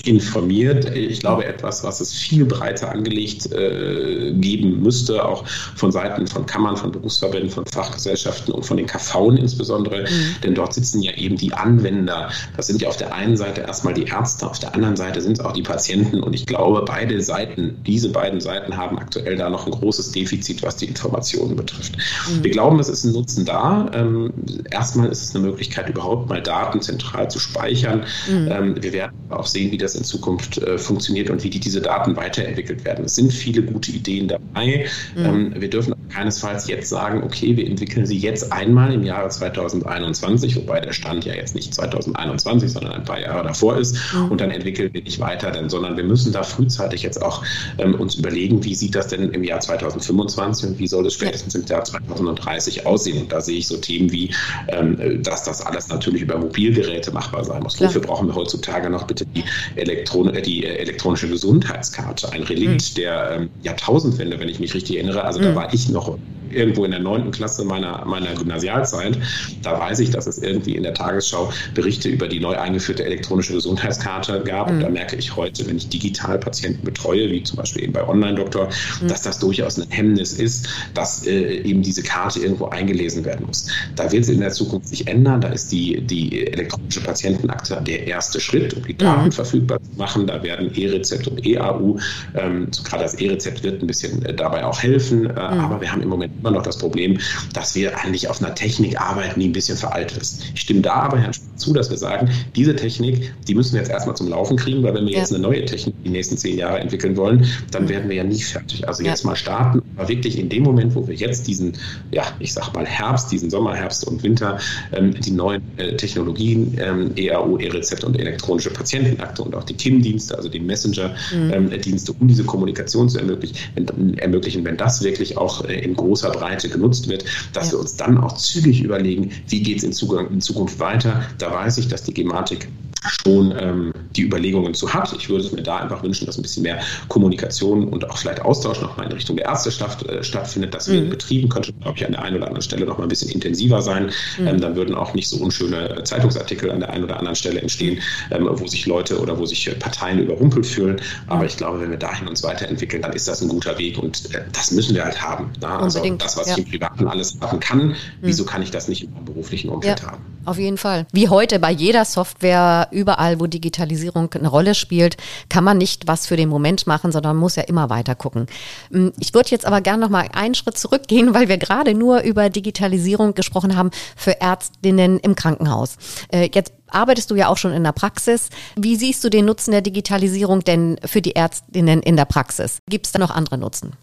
[0.03, 0.95] informiert.
[0.95, 6.45] Ich glaube, etwas, was es viel breiter angelegt äh, geben müsste, auch von Seiten von
[6.45, 10.03] Kammern, von Berufsverbänden, von Fachgesellschaften und von den KVen insbesondere.
[10.03, 10.35] Mhm.
[10.43, 12.29] Denn dort sitzen ja eben die Anwender.
[12.55, 15.39] Das sind ja auf der einen Seite erstmal die Ärzte, auf der anderen Seite sind
[15.39, 16.21] es auch die Patienten.
[16.21, 20.63] Und ich glaube, beide Seiten, diese beiden Seiten haben aktuell da noch ein großes Defizit,
[20.63, 21.97] was die Informationen betrifft.
[21.97, 22.43] Mhm.
[22.43, 23.89] Wir glauben, es ist ein Nutzen da.
[23.93, 24.33] Ähm,
[24.69, 28.05] erstmal ist es eine Möglichkeit, überhaupt mal Daten zentral zu speichern.
[28.29, 28.47] Mhm.
[28.51, 31.81] Ähm, wir werden auch sehen, wie das in Zukunft äh, funktioniert und wie die, diese
[31.81, 33.05] Daten weiterentwickelt werden.
[33.05, 34.87] Es sind viele gute Ideen dabei.
[35.15, 35.25] Mhm.
[35.25, 40.55] Ähm, wir dürfen keinesfalls jetzt sagen, okay, wir entwickeln sie jetzt einmal im Jahre 2021,
[40.55, 44.31] wobei der Stand ja jetzt nicht 2021, sondern ein paar Jahre davor ist mhm.
[44.31, 47.43] und dann entwickeln wir nicht weiter, denn, sondern wir müssen da frühzeitig jetzt auch
[47.77, 51.55] ähm, uns überlegen, wie sieht das denn im Jahr 2025 und wie soll es spätestens
[51.55, 53.23] im Jahr 2030 aussehen.
[53.23, 54.33] Und da sehe ich so Themen wie,
[54.69, 57.75] ähm, dass das alles natürlich über Mobilgeräte machbar sein muss.
[57.75, 57.89] Klar.
[57.89, 59.43] Wofür brauchen wir heutzutage noch bitte die
[59.75, 62.95] Elektron äh, die äh, elektronische Gesundheitskarte, ein Relikt mhm.
[62.95, 65.23] der ähm, Jahrtausendwende, wenn ich mich richtig erinnere.
[65.23, 65.43] Also mhm.
[65.43, 66.17] da war ich noch
[66.51, 69.17] irgendwo in der neunten Klasse meiner, meiner Gymnasialzeit.
[69.61, 73.53] Da weiß ich, dass es irgendwie in der Tagesschau Berichte über die neu eingeführte elektronische
[73.53, 74.69] Gesundheitskarte gab.
[74.69, 74.75] Mhm.
[74.75, 78.07] Und da merke ich heute, wenn ich digital Patienten betreue, wie zum Beispiel eben bei
[78.07, 78.69] Online-Doktor,
[79.01, 79.07] mhm.
[79.07, 83.67] dass das durchaus ein Hemmnis ist, dass äh, eben diese Karte irgendwo eingelesen werden muss.
[83.95, 85.41] Da wird es in der Zukunft sich ändern.
[85.41, 89.31] Da ist die, die elektronische Patientenakte der erste Schritt, um die Daten mhm.
[89.31, 90.27] verfügbar zu machen.
[90.27, 91.97] Da werden E-Rezept und EAU,
[92.35, 95.25] ähm, gerade das E-Rezept wird ein bisschen äh, dabei auch helfen.
[95.25, 95.37] Äh, mhm.
[95.37, 97.19] aber wir haben im Moment immer noch das Problem,
[97.53, 100.43] dass wir eigentlich auf einer Technik arbeiten, die ein bisschen veraltet ist.
[100.53, 103.91] Ich stimme da aber Herrn zu, dass wir sagen, diese Technik, die müssen wir jetzt
[103.91, 105.19] erstmal zum Laufen kriegen, weil wenn wir ja.
[105.19, 108.41] jetzt eine neue Technik die nächsten zehn Jahre entwickeln wollen, dann werden wir ja nie
[108.41, 108.87] fertig.
[108.87, 109.11] Also ja.
[109.11, 111.73] jetzt mal starten, aber wirklich in dem Moment, wo wir jetzt diesen,
[112.11, 114.59] ja, ich sag mal Herbst, diesen Sommer, Herbst und Winter,
[114.91, 120.35] ähm, die neuen äh, Technologien, ähm, EAU, E-Rezept und elektronische Patientenakte und auch die KIM-Dienste,
[120.35, 122.17] also die Messenger-Dienste, mhm.
[122.17, 126.31] ähm, um diese Kommunikation zu ermöglichen, wenn, ermöglichen, wenn das wirklich auch äh, in großer
[126.31, 127.73] Breite genutzt wird, dass ja.
[127.73, 131.23] wir uns dann auch zügig überlegen, wie geht es in, in Zukunft weiter.
[131.45, 132.67] Da weiß ich, dass die Gematik
[133.07, 135.13] schon ähm, die Überlegungen zu hat.
[135.17, 138.41] Ich würde es mir da einfach wünschen, dass ein bisschen mehr Kommunikation und auch vielleicht
[138.41, 140.73] Austausch nochmal in Richtung der Ärzteschaft äh, stattfindet.
[140.73, 141.09] Das mhm.
[141.09, 143.81] Betrieben könnte, glaube ich, an der einen oder anderen Stelle noch mal ein bisschen intensiver
[143.81, 144.11] sein.
[144.37, 144.47] Mhm.
[144.47, 147.99] Ähm, dann würden auch nicht so unschöne Zeitungsartikel an der einen oder anderen Stelle entstehen,
[148.31, 151.01] ähm, wo sich Leute oder wo sich äh, Parteien überrumpelt fühlen.
[151.27, 151.47] Aber mhm.
[151.47, 154.41] ich glaube, wenn wir dahin uns weiterentwickeln, dann ist das ein guter Weg und äh,
[154.51, 155.51] das müssen wir halt haben.
[155.61, 155.79] Na?
[155.79, 156.53] Also das, was ja.
[156.53, 157.95] ich im Privaten alles haben kann, mhm.
[158.21, 160.23] wieso kann ich das nicht im beruflichen Umfeld ja, haben?
[160.45, 161.07] Auf jeden Fall.
[161.11, 165.17] Wie heute bei jeder Software überall, wo Digitalisierung eine Rolle spielt,
[165.49, 168.47] kann man nicht was für den Moment machen, sondern muss ja immer weiter gucken.
[168.91, 172.21] Hm, ich würde jetzt aber gerne noch mal einen Schritt zurückgehen, weil wir gerade nur
[172.21, 175.97] über Digitalisierung gesprochen haben für Ärztinnen im Krankenhaus.
[176.31, 178.49] Äh, jetzt arbeitest du ja auch schon in der Praxis.
[178.75, 182.79] Wie siehst du den Nutzen der Digitalisierung denn für die Ärztinnen in der Praxis?
[182.89, 183.93] Gibt es da noch andere Nutzen?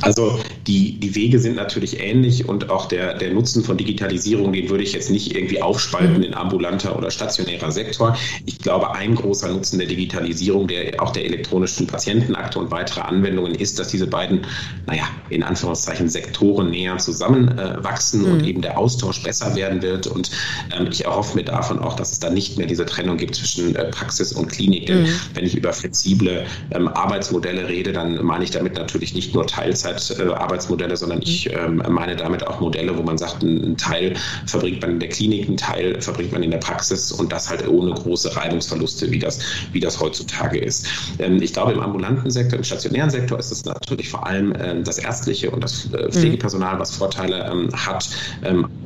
[0.00, 4.68] Also die, die Wege sind natürlich ähnlich und auch der, der Nutzen von Digitalisierung, den
[4.68, 6.22] würde ich jetzt nicht irgendwie aufspalten mhm.
[6.24, 8.16] in ambulanter oder stationärer Sektor.
[8.44, 13.54] Ich glaube, ein großer Nutzen der Digitalisierung, der auch der elektronischen Patientenakte und weitere Anwendungen
[13.54, 14.46] ist, dass diese beiden,
[14.86, 18.32] naja, in Anführungszeichen Sektoren näher zusammenwachsen äh, mhm.
[18.32, 20.06] und eben der Austausch besser werden wird.
[20.06, 20.30] Und
[20.76, 23.76] ähm, ich erhoffe mir davon auch, dass es da nicht mehr diese Trennung gibt zwischen
[23.76, 24.86] äh, Praxis und Klinik.
[24.86, 25.08] Denn mhm.
[25.34, 29.83] wenn ich über flexible ähm, Arbeitsmodelle rede, dann meine ich damit natürlich nicht nur Teilzeit
[29.84, 34.14] Teilzeitarbeitsmodelle, sondern ich ähm, meine damit auch Modelle, wo man sagt, ein Teil
[34.46, 37.66] verbringt man in der Klinik, ein Teil verbringt man in der Praxis und das halt
[37.68, 39.40] ohne große Reibungsverluste, wie das,
[39.72, 40.86] wie das heutzutage ist.
[41.18, 44.84] Ähm, ich glaube, im ambulanten Sektor, im stationären Sektor ist es natürlich vor allem ähm,
[44.84, 47.34] das ärztliche und das äh, Pflegepersonal, was Vorteile
[47.74, 48.08] hat,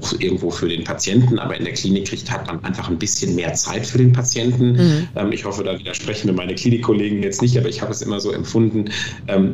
[0.01, 3.35] auch irgendwo für den Patienten, aber in der Klinik kriegt, hat man einfach ein bisschen
[3.35, 5.09] mehr Zeit für den Patienten.
[5.15, 5.33] Mhm.
[5.33, 8.33] ich hoffe, da widersprechen mir meine Klinikkollegen jetzt nicht, aber ich habe es immer so
[8.33, 8.91] empfunden,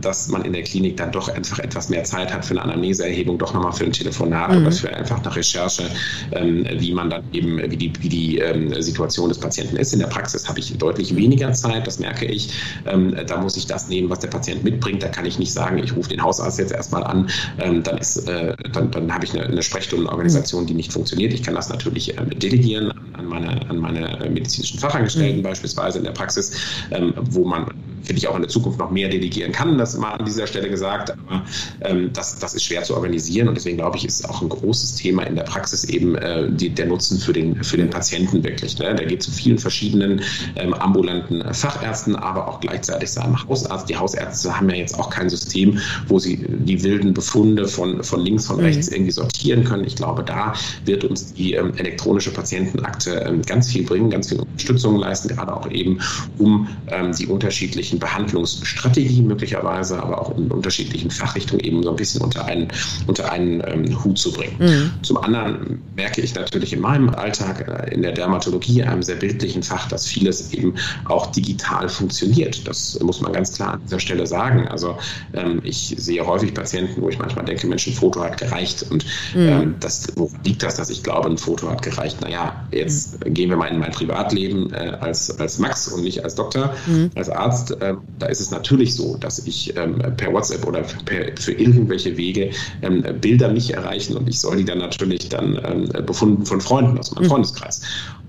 [0.01, 3.39] dass man in der Klinik dann doch einfach etwas mehr Zeit hat für eine Anamneseerhebung,
[3.39, 4.63] doch nochmal für ein Telefonat mhm.
[4.63, 5.85] oder für einfach eine Recherche,
[6.33, 9.93] ähm, wie man dann eben, wie die, wie die ähm, Situation des Patienten ist.
[9.93, 12.51] In der Praxis habe ich deutlich weniger Zeit, das merke ich.
[12.87, 15.03] Ähm, da muss ich das nehmen, was der Patient mitbringt.
[15.03, 18.29] Da kann ich nicht sagen, ich rufe den Hausarzt jetzt erstmal an, ähm, dann, ist,
[18.29, 21.33] äh, dann, dann habe ich eine, eine Sprechstundenorganisation, die nicht funktioniert.
[21.33, 25.43] Ich kann das natürlich ähm, delegieren an meine, an meine medizinischen Fachangestellten mhm.
[25.43, 26.53] beispielsweise in der Praxis,
[26.91, 27.67] ähm, wo man
[28.05, 30.69] finde ich auch in der Zukunft noch mehr delegieren kann, das mal an dieser Stelle
[30.69, 31.45] gesagt, aber
[31.81, 34.97] ähm, das, das ist schwer zu organisieren und deswegen glaube ich, ist auch ein großes
[34.97, 38.79] Thema in der Praxis eben äh, die, der Nutzen für den, für den Patienten wirklich.
[38.79, 38.95] Ne?
[38.95, 40.21] Der geht zu vielen verschiedenen
[40.57, 43.89] ähm, ambulanten Fachärzten, aber auch gleichzeitig seinem Hausarzt.
[43.89, 48.21] Die Hausärzte haben ja jetzt auch kein System, wo sie die wilden Befunde von, von
[48.21, 48.97] links, von rechts mhm.
[48.97, 49.85] irgendwie sortieren können.
[49.85, 50.53] Ich glaube, da
[50.85, 55.57] wird uns die ähm, elektronische Patientenakte ähm, ganz viel bringen, ganz viel Unterstützung leisten, gerade
[55.57, 56.01] auch eben,
[56.39, 62.23] um ähm, die unterschiedlichen Behandlungsstrategien möglicherweise, aber auch in unterschiedlichen Fachrichtungen eben so ein bisschen
[62.23, 62.69] unter einen,
[63.07, 64.57] unter einen ähm, Hut zu bringen.
[64.59, 64.91] Mhm.
[65.03, 69.63] Zum anderen merke ich natürlich in meinem Alltag äh, in der Dermatologie, einem sehr bildlichen
[69.63, 72.67] Fach, dass vieles eben auch digital funktioniert.
[72.67, 74.69] Das muss man ganz klar an dieser Stelle sagen.
[74.69, 74.97] Also
[75.33, 78.85] ähm, ich sehe häufig Patienten, wo ich manchmal denke, Mensch, ein Foto hat gereicht.
[78.91, 79.05] Und
[79.35, 79.49] mhm.
[79.49, 82.21] ähm, das, woran liegt das, dass ich glaube, ein Foto hat gereicht?
[82.21, 83.35] Naja, jetzt mhm.
[83.35, 87.11] gehen wir mal in mein Privatleben äh, als, als Max und nicht als Doktor, mhm.
[87.15, 87.81] als Arzt.
[87.85, 92.17] Äh, da ist es natürlich so, dass ich ähm, per WhatsApp oder per, für irgendwelche
[92.17, 92.51] Wege
[92.83, 96.99] ähm, Bilder mich erreichen und ich soll die dann natürlich dann ähm, befunden von Freunden
[96.99, 97.29] aus meinem mhm.
[97.29, 97.83] Freundeskreis.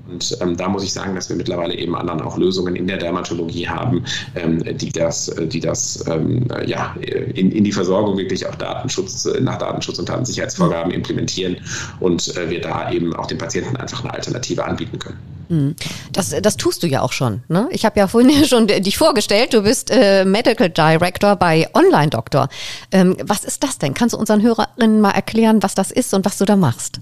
[0.08, 2.98] Und ähm, da muss ich sagen, dass wir mittlerweile eben anderen auch Lösungen in der
[2.98, 4.04] Dermatologie haben,
[4.36, 9.58] ähm, die das, die das ähm, ja, in, in die Versorgung wirklich auch Datenschutz, nach
[9.58, 11.58] Datenschutz und Datensicherheitsvorgaben implementieren
[12.00, 15.35] und äh, wir da eben auch den Patienten einfach eine Alternative anbieten können.
[15.50, 15.76] Mhm.
[16.12, 17.44] Das, das tust du ja auch schon.
[17.48, 17.68] Ne?
[17.72, 19.54] Ich habe ja vorhin schon dich vorgestellt.
[19.54, 22.50] Du bist äh, Medical Director bei Online Doctor.
[22.92, 23.94] Ähm, was ist das denn?
[23.94, 27.00] Kannst du unseren Hörerinnen mal erklären, was das ist und was du da machst?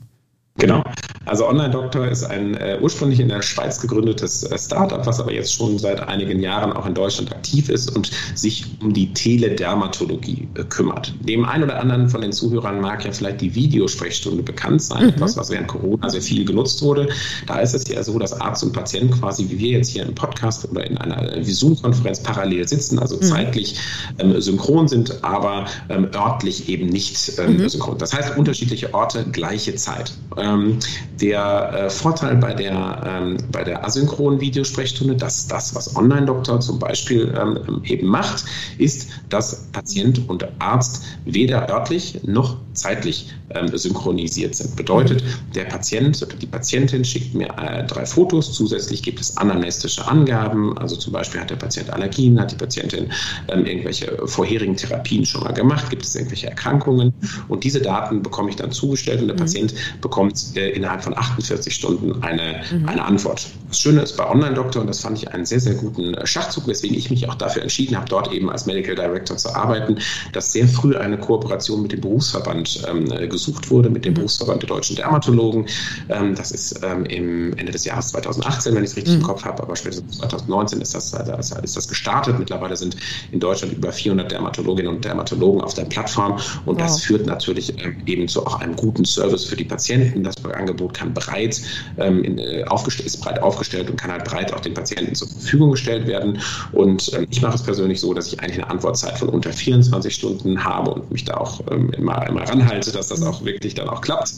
[0.57, 0.83] Genau.
[1.25, 5.31] Also Online Doctor ist ein äh, ursprünglich in der Schweiz gegründetes äh, Startup, was aber
[5.31, 10.47] jetzt schon seit einigen Jahren auch in Deutschland aktiv ist und sich um die Teledermatologie
[10.55, 11.13] äh, kümmert.
[11.21, 15.09] Dem einen oder anderen von den Zuhörern mag ja vielleicht die Videosprechstunde bekannt sein, mhm.
[15.09, 17.07] etwas, was während Corona sehr viel genutzt wurde.
[17.47, 20.13] Da ist es ja so, dass Arzt und Patient quasi wie wir jetzt hier im
[20.13, 23.21] Podcast oder in einer Zoom-Konferenz parallel sitzen, also mhm.
[23.21, 23.79] zeitlich
[24.19, 27.69] ähm, synchron sind, aber ähm, örtlich eben nicht ähm, mhm.
[27.69, 27.97] synchron.
[27.97, 30.13] Das heißt unterschiedliche Orte, gleiche Zeit.
[30.43, 30.79] Ähm,
[31.21, 36.79] der äh, Vorteil bei der, ähm, bei der asynchronen Videosprechstunde, dass das, was Online-Doktor zum
[36.79, 38.43] Beispiel ähm, eben macht,
[38.77, 44.75] ist, dass Patient und Arzt weder örtlich noch zeitlich ähm, synchronisiert sind.
[44.75, 45.23] Bedeutet,
[45.55, 50.77] der Patient oder die Patientin schickt mir äh, drei Fotos, zusätzlich gibt es anamnestische Angaben,
[50.77, 53.11] also zum Beispiel hat der Patient Allergien, hat die Patientin
[53.47, 57.13] ähm, irgendwelche vorherigen Therapien schon mal gemacht, gibt es irgendwelche Erkrankungen
[57.47, 59.41] und diese Daten bekomme ich dann zugestellt und der mhm.
[59.41, 62.87] Patient bekommt äh, innerhalb von 48 Stunden eine, mhm.
[62.87, 63.47] eine Antwort.
[63.69, 66.67] Das Schöne ist bei Online-Doktor, und das fand ich einen sehr, sehr guten äh, Schachzug,
[66.67, 69.97] weswegen ich mich auch dafür entschieden habe, dort eben als Medical Director zu arbeiten,
[70.31, 74.17] dass sehr früh eine Kooperation mit dem Berufsverband ähm, gesucht wurde, mit dem mhm.
[74.17, 75.65] Berufsverband der deutschen Dermatologen.
[76.09, 79.21] Ähm, das ist ähm, im Ende des Jahres 2018, wenn ich es richtig mhm.
[79.21, 82.39] im Kopf habe, aber spätestens 2019 ist das, äh, ist das gestartet.
[82.39, 82.95] Mittlerweile sind
[83.31, 86.33] in Deutschland über 400 Dermatologinnen und Dermatologen auf der Plattform
[86.65, 86.77] und wow.
[86.77, 90.22] das führt natürlich ähm, eben zu auch einem guten Service für die Patienten.
[90.23, 91.61] Das Angebot kann breit
[91.97, 95.27] ähm, in, äh, aufgestellt, ist breit aufgestellt und kann halt breit auch den Patienten zur
[95.27, 96.39] Verfügung gestellt werden.
[96.71, 100.13] Und ähm, ich mache es persönlich so, dass ich eigentlich eine Antwortzeit von unter 24
[100.13, 103.89] Stunden habe und mich da auch ähm, immer, immer ranhalte, dass das auch wirklich dann
[103.89, 104.33] auch klappt.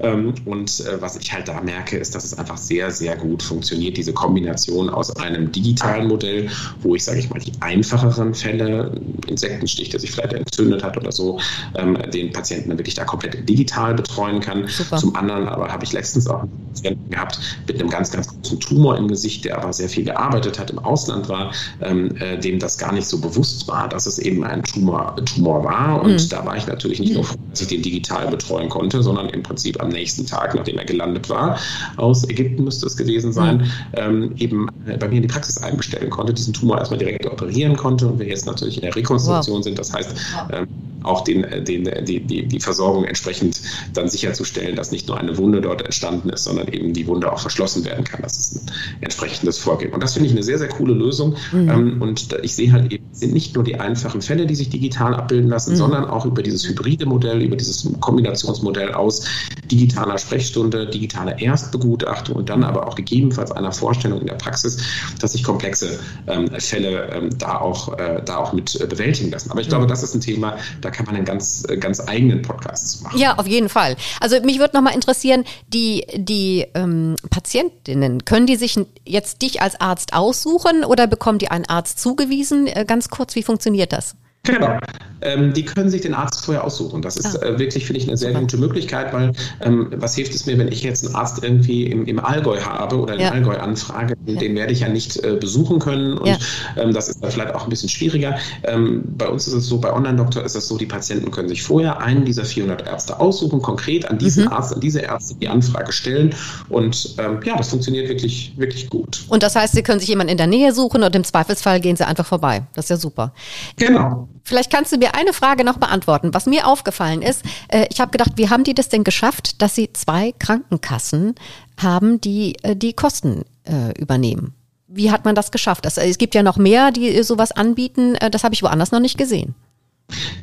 [0.00, 3.42] Ähm, und äh, was ich halt da merke, ist, dass es einfach sehr, sehr gut
[3.42, 6.48] funktioniert, diese Kombination aus einem digitalen Modell,
[6.80, 11.12] wo ich, sage ich mal, die einfacheren Fälle, Insektenstich, der sich vielleicht entzündet hat oder
[11.12, 11.38] so,
[11.76, 14.66] ähm, den Patienten dann wirklich da komplett digital betreuen kann.
[14.68, 14.96] Super.
[14.96, 18.60] Zum anderen aber habe ich letztens auch einen Patienten gehabt mit einem ganz, ganz großen
[18.60, 22.58] Tumor im Gesicht, der aber sehr viel gearbeitet hat, im Ausland war, ähm, äh, dem
[22.58, 26.02] das gar nicht so bewusst war, dass es eben ein Tumor, Tumor war.
[26.02, 26.28] Und mhm.
[26.28, 29.42] da war ich natürlich nicht nur froh, dass ich den digital betreuen konnte, sondern im
[29.42, 31.58] Prinzip am nächsten Tag, nachdem er gelandet war,
[31.96, 33.64] aus Ägypten müsste es gewesen sein, mhm.
[33.94, 37.76] ähm, eben äh, bei mir in die Praxis einbestellen konnte, diesen Tumor erstmal direkt operieren
[37.76, 39.64] konnte und wir jetzt natürlich in der Rekonstruktion wow.
[39.64, 39.78] sind.
[39.78, 40.16] Das heißt,
[40.52, 40.68] ähm,
[41.02, 43.60] auch den, äh, den, äh, die, die, die Versorgung entsprechend
[43.94, 47.38] dann sicherzustellen, dass nicht nur eine Wunde dort entstanden ist, sondern eben die Wunde auch
[47.38, 48.22] verschlossen werden kann.
[48.22, 49.92] Das ist ein entsprechendes Vorgehen.
[49.92, 51.36] Und das finde ich eine sehr, sehr coole Lösung.
[51.52, 51.68] Mhm.
[51.68, 54.70] Ähm, und ich sehe halt eben, es sind nicht nur die einfachen Fälle, die sich
[54.70, 55.76] digital abbilden lassen, mhm.
[55.76, 59.24] sondern auch über dieses hybride Modell, über dieses Kombinationsmodell aus
[59.70, 64.78] digitaler Sprechstunde, digitaler Erstbegutachtung und dann aber auch gegebenenfalls einer Vorstellung in der Praxis,
[65.20, 69.50] dass sich komplexe ähm, Fälle ähm, da, auch, äh, da auch mit äh, bewältigen lassen.
[69.50, 69.88] Aber ich glaube, mhm.
[69.88, 73.18] das ist ein Thema, da kann man einen ganz, äh, ganz eigenen Podcast machen.
[73.18, 73.96] Ja, auf jeden Fall.
[74.20, 79.80] Also mich würde nochmal interessieren, die, die ähm, Patientinnen, können die sich jetzt dich als
[79.80, 82.66] Arzt aussuchen oder bekommen die einen Arzt zugewiesen?
[82.66, 84.14] Äh, ganz kurz, wie funktioniert das?
[84.42, 84.78] Genau.
[85.22, 87.02] Ähm, die können sich den Arzt vorher aussuchen.
[87.02, 87.46] Das ist ah.
[87.46, 90.68] äh, wirklich, finde ich, eine sehr gute Möglichkeit, weil ähm, was hilft es mir, wenn
[90.68, 93.30] ich jetzt einen Arzt irgendwie im, im Allgäu habe oder in ja.
[93.30, 96.38] Allgäu anfrage, den, den werde ich ja nicht äh, besuchen können und ja.
[96.76, 98.38] ähm, das ist dann vielleicht auch ein bisschen schwieriger.
[98.64, 101.62] Ähm, bei uns ist es so, bei Online-Doktor ist es so, die Patienten können sich
[101.62, 104.52] vorher einen dieser 400 Ärzte aussuchen, konkret an diesen mhm.
[104.52, 106.34] Arzt, an diese Ärzte die Anfrage stellen
[106.70, 109.24] und ähm, ja, das funktioniert wirklich, wirklich gut.
[109.28, 111.96] Und das heißt, Sie können sich jemanden in der Nähe suchen und im Zweifelsfall gehen
[111.96, 112.62] Sie einfach vorbei.
[112.72, 113.32] Das ist ja super.
[113.76, 114.29] Genau.
[114.44, 116.34] Vielleicht kannst du mir eine Frage noch beantworten.
[116.34, 119.74] Was mir aufgefallen ist, äh, ich habe gedacht, wie haben die das denn geschafft, dass
[119.74, 121.34] sie zwei Krankenkassen
[121.80, 124.54] haben, die äh, die Kosten äh, übernehmen?
[124.86, 125.84] Wie hat man das geschafft?
[125.84, 128.16] Das, es gibt ja noch mehr, die sowas anbieten.
[128.16, 129.54] Äh, das habe ich woanders noch nicht gesehen.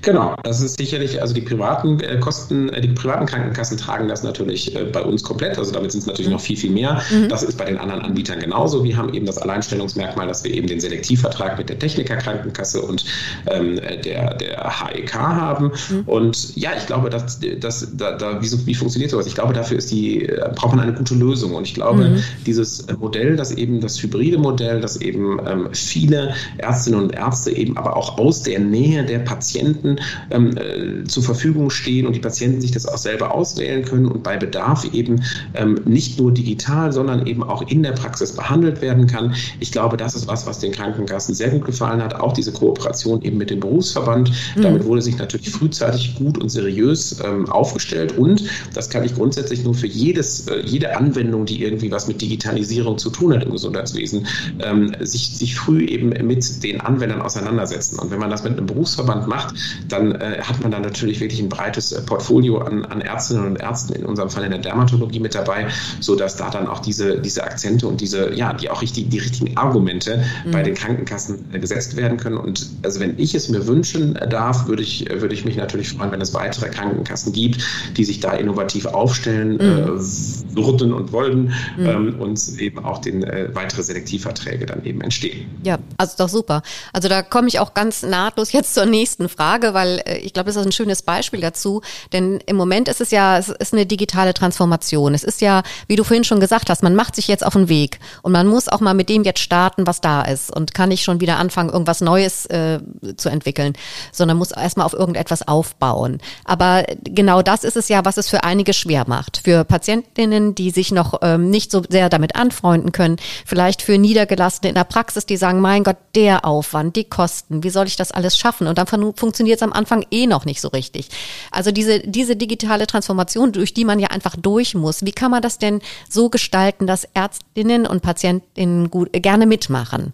[0.01, 4.23] Genau, das ist sicherlich, also die privaten äh, Kosten, äh, die privaten Krankenkassen tragen das
[4.23, 6.34] natürlich äh, bei uns komplett, also damit sind es natürlich mhm.
[6.34, 7.01] noch viel, viel mehr.
[7.12, 7.30] Mhm.
[7.30, 8.84] Das ist bei den anderen Anbietern genauso.
[8.84, 13.03] Wir haben eben das Alleinstellungsmerkmal, dass wir eben den Selektivvertrag mit der Technikerkrankenkasse und
[13.47, 13.75] ähm,
[14.06, 15.71] der, der HEK haben.
[15.89, 16.03] Mhm.
[16.06, 19.27] Und ja, ich glaube, dass, dass da, da, wie, wie funktioniert sowas?
[19.27, 21.53] Ich glaube, dafür ist die, äh, braucht man eine gute Lösung.
[21.53, 22.23] Und ich glaube, mhm.
[22.45, 27.77] dieses Modell, das eben das hybride Modell, das eben ähm, viele Ärztinnen und Ärzte eben
[27.77, 32.62] aber auch aus der Nähe der Patienten ähm, äh, zur Verfügung stehen und die Patienten
[32.62, 37.26] sich das auch selber auswählen können und bei Bedarf eben ähm, nicht nur digital, sondern
[37.26, 39.36] eben auch in der Praxis behandelt werden kann.
[39.60, 42.15] Ich glaube, das ist was, was den Krankenkassen sehr gut gefallen hat.
[42.20, 44.32] Auch diese Kooperation eben mit dem Berufsverband.
[44.56, 44.62] Mhm.
[44.62, 48.43] Damit wurde sich natürlich frühzeitig gut und seriös ähm, aufgestellt und
[48.74, 52.98] das kann ich grundsätzlich nur für jedes, äh, jede Anwendung, die irgendwie was mit Digitalisierung
[52.98, 54.28] zu tun hat im Gesundheitswesen,
[54.60, 58.00] ähm, sich, sich früh eben mit den Anwendern auseinandersetzen.
[58.00, 59.46] Und wenn man das mit einem Berufsverband macht,
[59.88, 63.55] dann äh, hat man da natürlich wirklich ein breites äh, Portfolio an, an Ärztinnen und
[63.57, 65.67] Ärzten, in unserem Fall in der Dermatologie mit dabei,
[65.99, 69.57] sodass da dann auch diese, diese Akzente und diese, ja, die auch richtig, die richtigen
[69.57, 70.51] Argumente mhm.
[70.51, 72.38] bei den Krankenkassen äh, gesetzt werden können.
[72.38, 76.12] Und also wenn ich es mir wünschen darf, würde ich, würde ich mich natürlich freuen,
[76.12, 77.63] wenn es weitere Krankenkassen gibt,
[77.95, 79.60] die sich da innovativ aufstellen, mhm.
[79.60, 81.86] äh, würden und wollen mhm.
[81.86, 85.45] ähm, und eben auch den äh, weitere Selektivverträge dann eben entstehen.
[85.63, 86.62] Ja, also doch super.
[86.93, 90.48] Also da komme ich auch ganz nahtlos jetzt zur nächsten Frage, weil äh, ich glaube,
[90.48, 91.82] das ist ein schönes Beispiel dazu.
[92.13, 95.13] Denn im Moment ist es ja, es ist eine digitale Transformation.
[95.13, 97.70] Es ist ja, wie du vorhin schon gesagt hast, man macht sich jetzt auf den
[97.70, 100.90] Weg und man muss auch mal mit dem jetzt starten, was da ist und kann
[100.90, 102.80] nicht schon wieder anfangen, irgendwas Neues äh,
[103.18, 103.74] zu entwickeln,
[104.12, 106.20] sondern muss erstmal auf irgendetwas aufbauen.
[106.46, 109.42] Aber genau das ist es ja, was es für einige schwer macht.
[109.44, 114.70] Für Patientinnen, die sich noch ähm, nicht so sehr damit anfreunden können, vielleicht für Niedergelassene
[114.70, 118.12] in der Praxis, die sagen, mein Gott, der Aufwand, die Kosten, wie soll ich das
[118.12, 118.68] alles schaffen?
[118.68, 118.88] Und dann
[119.19, 121.10] funktioniert es am Anfang eh noch nicht so richtig.
[121.51, 125.41] Also diese, diese digitale Transformation, durch die man ja einfach durch muss, wie kann man
[125.41, 130.13] das denn so gestalten, dass Ärztinnen und Patientinnen gut, gerne mitmachen?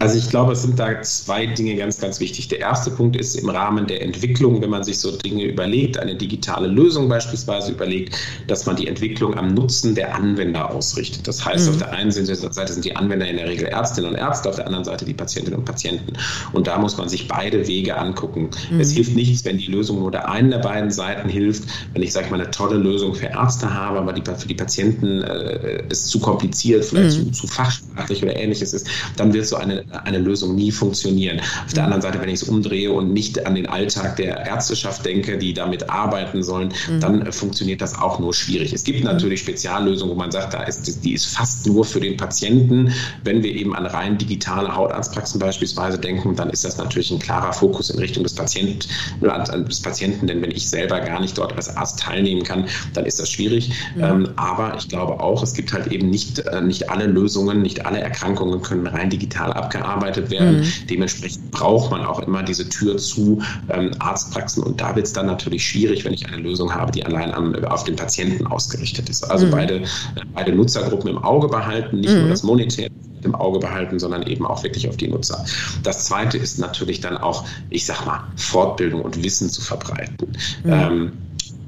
[0.00, 2.48] Also ich glaube, es sind da zwei Dinge ganz, ganz wichtig.
[2.48, 6.14] Der erste Punkt ist im Rahmen der Entwicklung, wenn man sich so Dinge überlegt, eine
[6.14, 11.28] digitale Lösung beispielsweise überlegt, dass man die Entwicklung am Nutzen der Anwender ausrichtet.
[11.28, 11.72] Das heißt, mhm.
[11.72, 14.66] auf der einen Seite sind die Anwender in der Regel Ärztinnen und Ärzte, auf der
[14.66, 16.14] anderen Seite die Patientinnen und Patienten.
[16.54, 18.48] Und da muss man sich beide Wege angucken.
[18.70, 18.80] Mhm.
[18.80, 21.64] Es hilft nichts, wenn die Lösung nur der einen der beiden Seiten hilft.
[21.92, 24.54] Wenn ich, sage ich mal, eine tolle Lösung für Ärzte habe, aber die, für die
[24.54, 27.34] Patienten äh, ist zu kompliziert, vielleicht mhm.
[27.34, 31.40] zu, zu fachsprachlich oder ähnliches ist, dann wird so eine eine Lösung nie funktionieren.
[31.66, 35.04] Auf der anderen Seite, wenn ich es umdrehe und nicht an den Alltag der Ärzteschaft
[35.04, 37.00] denke, die damit arbeiten sollen, mhm.
[37.00, 38.72] dann äh, funktioniert das auch nur schwierig.
[38.72, 42.16] Es gibt natürlich Speziallösungen, wo man sagt, da ist, die ist fast nur für den
[42.16, 42.92] Patienten.
[43.24, 47.52] Wenn wir eben an rein digitale Hautarztpraxen beispielsweise denken, dann ist das natürlich ein klarer
[47.52, 48.86] Fokus in Richtung des Patienten,
[49.20, 53.18] des Patienten denn wenn ich selber gar nicht dort als Arzt teilnehmen kann, dann ist
[53.18, 53.72] das schwierig.
[53.96, 54.04] Mhm.
[54.04, 57.86] Ähm, aber ich glaube auch, es gibt halt eben nicht, äh, nicht alle Lösungen, nicht
[57.86, 60.60] alle Erkrankungen können rein digital abgearbeitet abgearbeitet werden.
[60.60, 60.86] Mhm.
[60.88, 65.26] Dementsprechend braucht man auch immer diese Tür zu ähm, Arztpraxen und da wird es dann
[65.26, 69.24] natürlich schwierig, wenn ich eine Lösung habe, die allein am, auf den Patienten ausgerichtet ist.
[69.30, 69.50] Also mhm.
[69.50, 69.86] beide, äh,
[70.34, 72.20] beide Nutzergruppen im Auge behalten, nicht mhm.
[72.20, 72.88] nur das Monetär
[73.22, 75.44] im Auge behalten, sondern eben auch wirklich auf die Nutzer.
[75.82, 80.28] Das zweite ist natürlich dann auch, ich sag mal, Fortbildung und Wissen zu verbreiten.
[80.64, 80.72] Mhm.
[80.72, 81.12] Ähm,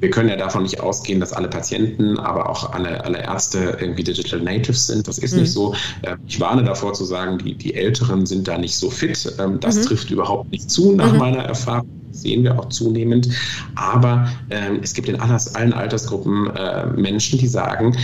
[0.03, 4.03] wir können ja davon nicht ausgehen, dass alle Patienten, aber auch alle, alle Ärzte irgendwie
[4.03, 5.07] Digital Natives sind.
[5.07, 5.43] Das ist mhm.
[5.43, 5.75] nicht so.
[6.03, 9.33] Ähm, ich warne davor zu sagen, die, die Älteren sind da nicht so fit.
[9.39, 9.83] Ähm, das mhm.
[9.83, 11.19] trifft überhaupt nicht zu nach mhm.
[11.19, 13.29] meiner Erfahrung sehen wir auch zunehmend.
[13.77, 17.97] Aber ähm, es gibt in allen Altersgruppen äh, Menschen, die sagen,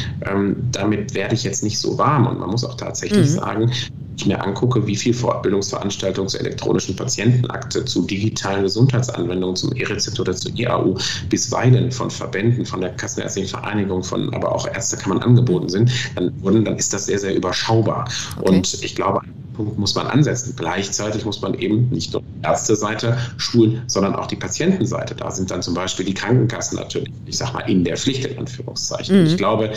[0.73, 2.27] damit werde ich jetzt nicht so warm.
[2.27, 3.35] Und man muss auch tatsächlich mhm.
[3.35, 3.73] sagen,
[4.19, 10.35] ich mir angucke, wie viel Fortbildungsveranstaltungen zur elektronischen Patientenakte, zu digitalen Gesundheitsanwendungen, zum E-Rezept oder
[10.35, 10.97] zur IAU
[11.29, 16.65] bisweilen von Verbänden, von der Kassenärztlichen Vereinigung, von aber auch Ärztekammern angeboten sind, dann, wurden,
[16.65, 18.09] dann ist das sehr, sehr überschaubar.
[18.39, 18.49] Okay.
[18.49, 19.21] Und ich glaube,
[19.59, 20.55] Punkt muss man ansetzen.
[20.57, 25.17] Gleichzeitig muss man eben nicht nur die Ärzteseite schulen, sondern auch die Patientenseite.
[25.17, 28.39] Da sind dann zum Beispiel die Krankenkassen natürlich, ich sag mal, in der Pflicht, in
[28.39, 29.21] Anführungszeichen.
[29.21, 29.27] Mhm.
[29.27, 29.73] Ich glaube,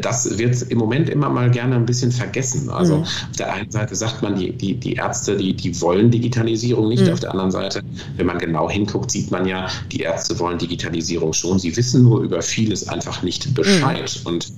[0.00, 2.68] das wird im Moment immer mal gerne ein bisschen vergessen.
[2.68, 3.02] Also mhm.
[3.02, 7.04] auf der einen Seite sagt man, die, die, die Ärzte, die, die wollen Digitalisierung nicht.
[7.06, 7.12] Mhm.
[7.12, 7.82] Auf der anderen Seite,
[8.16, 11.58] wenn man genau hinguckt, sieht man ja, die Ärzte wollen Digitalisierung schon.
[11.58, 14.20] Sie wissen nur über vieles einfach nicht Bescheid.
[14.24, 14.26] Mhm.
[14.26, 14.52] Und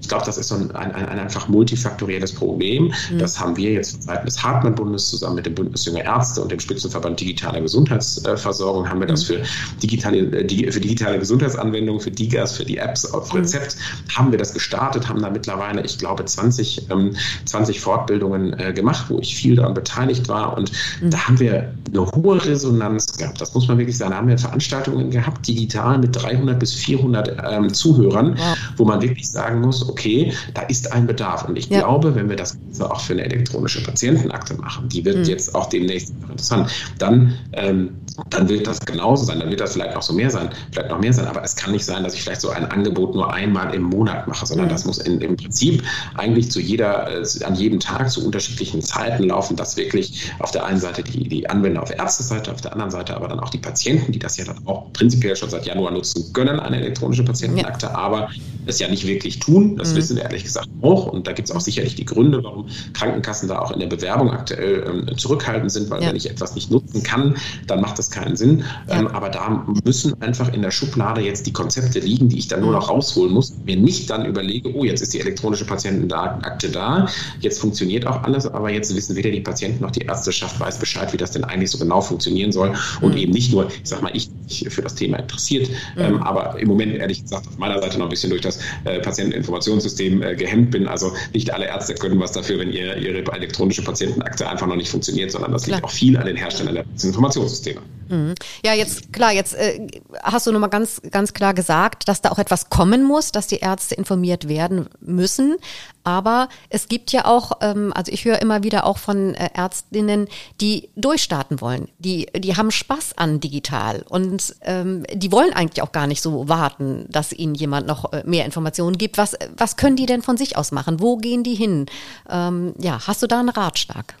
[0.00, 2.92] ich glaube, das ist so ein, ein, ein, einfach multifaktorielles Problem.
[3.10, 3.18] Mhm.
[3.18, 6.52] Das haben wir jetzt von Seiten des Hartmann-Bundes zusammen mit dem Bündnis Junger Ärzte und
[6.52, 9.34] dem Spitzenverband Digitaler Gesundheitsversorgung haben wir das mhm.
[9.34, 9.42] für
[9.82, 13.40] digitale, äh, für digitale Gesundheitsanwendungen, für DIGAS, für die Apps auf mhm.
[13.40, 14.16] Rezept, mhm.
[14.16, 19.06] haben wir das gestartet, haben da mittlerweile, ich glaube, 20, ähm, 20 Fortbildungen äh, gemacht,
[19.08, 20.56] wo ich viel daran beteiligt war.
[20.56, 21.10] Und mhm.
[21.10, 23.40] da haben wir eine hohe Resonanz gehabt.
[23.40, 24.12] Das muss man wirklich sagen.
[24.12, 28.56] Da haben wir Veranstaltungen gehabt, digital mit 300 bis 400 ähm, Zuhörern, wow.
[28.76, 31.48] wo man wirklich sagen sagen muss, okay, da ist ein Bedarf.
[31.48, 31.80] Und ich ja.
[31.80, 35.24] glaube, wenn wir das Ganze auch für eine elektronische Patientenakte machen, die wird mhm.
[35.24, 37.90] jetzt auch demnächst interessant, dann, ähm,
[38.30, 39.40] dann wird das genauso sein.
[39.40, 41.26] Dann wird das vielleicht noch so mehr sein, vielleicht noch mehr sein.
[41.26, 44.26] Aber es kann nicht sein, dass ich vielleicht so ein Angebot nur einmal im Monat
[44.28, 44.70] mache, sondern mhm.
[44.70, 45.82] das muss in, im Prinzip
[46.14, 50.64] eigentlich zu jeder, äh, an jedem Tag zu unterschiedlichen Zeiten laufen, dass wirklich auf der
[50.64, 53.58] einen Seite die, die Anwender auf Ärzteseite, auf der anderen Seite aber dann auch die
[53.58, 57.86] Patienten, die das ja dann auch prinzipiell schon seit Januar nutzen können, eine elektronische Patientenakte,
[57.86, 57.94] ja.
[57.94, 58.28] aber
[58.66, 59.45] es ja nicht wirklich tun.
[59.46, 59.96] Das mhm.
[59.96, 61.06] wissen wir ehrlich gesagt auch.
[61.06, 64.30] Und da gibt es auch sicherlich die Gründe, warum Krankenkassen da auch in der Bewerbung
[64.30, 66.08] aktuell ähm, zurückhaltend sind, weil ja.
[66.08, 68.64] wenn ich etwas nicht nutzen kann, dann macht das keinen Sinn.
[68.88, 68.98] Ja.
[68.98, 72.60] Ähm, aber da müssen einfach in der Schublade jetzt die Konzepte liegen, die ich dann
[72.60, 77.08] nur noch rausholen muss, mir nicht dann überlege, oh, jetzt ist die elektronische Patientenakte da,
[77.40, 81.12] jetzt funktioniert auch alles, aber jetzt wissen weder die Patienten noch die Ärzteschaft weiß Bescheid,
[81.12, 82.74] wie das denn eigentlich so genau funktionieren soll.
[83.00, 83.18] Und mhm.
[83.18, 86.02] eben nicht nur, ich sag mal, ich, ich für das Thema interessiert, mhm.
[86.02, 89.00] ähm, aber im Moment ehrlich gesagt auf meiner Seite noch ein bisschen durch das äh,
[89.00, 90.86] Patienten Informationssystem äh, gehemmt bin.
[90.88, 94.90] Also nicht alle Ärzte können was dafür, wenn ihr, ihre elektronische Patientenakte einfach noch nicht
[94.90, 97.80] funktioniert, sondern das liegt auch viel an den Herstellern der Informationssysteme.
[98.08, 98.34] Mhm.
[98.64, 99.86] Ja, jetzt klar, jetzt äh,
[100.22, 103.58] hast du nochmal ganz, ganz klar gesagt, dass da auch etwas kommen muss, dass die
[103.58, 105.56] Ärzte informiert werden müssen.
[106.04, 110.28] Aber es gibt ja auch, ähm, also ich höre immer wieder auch von äh, Ärztinnen,
[110.60, 111.88] die durchstarten wollen.
[111.98, 116.48] Die, die haben Spaß an digital und ähm, die wollen eigentlich auch gar nicht so
[116.48, 119.18] warten, dass ihnen jemand noch äh, mehr Informationen gibt.
[119.18, 121.00] Was, was können die denn von sich aus machen?
[121.00, 121.86] Wo gehen die hin?
[122.30, 124.14] Ähm, ja, hast du da einen Ratschlag?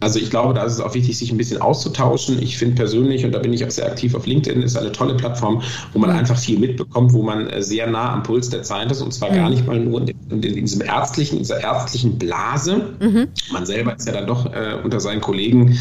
[0.00, 2.42] Also ich glaube, da ist es auch wichtig, sich ein bisschen auszutauschen.
[2.42, 5.14] Ich finde persönlich, und da bin ich auch sehr aktiv auf LinkedIn, ist eine tolle
[5.14, 8.90] Plattform, wo man einfach viel mitbekommt, wo man äh, sehr nah am Puls der Zeit
[8.90, 9.34] ist und zwar mhm.
[9.34, 12.94] gar nicht mal nur in, in, in, diesem ärztlichen, in dieser ärztlichen Blase.
[12.98, 13.28] Mhm.
[13.52, 15.78] Man selber ist ja dann doch äh, unter seinen Kollegen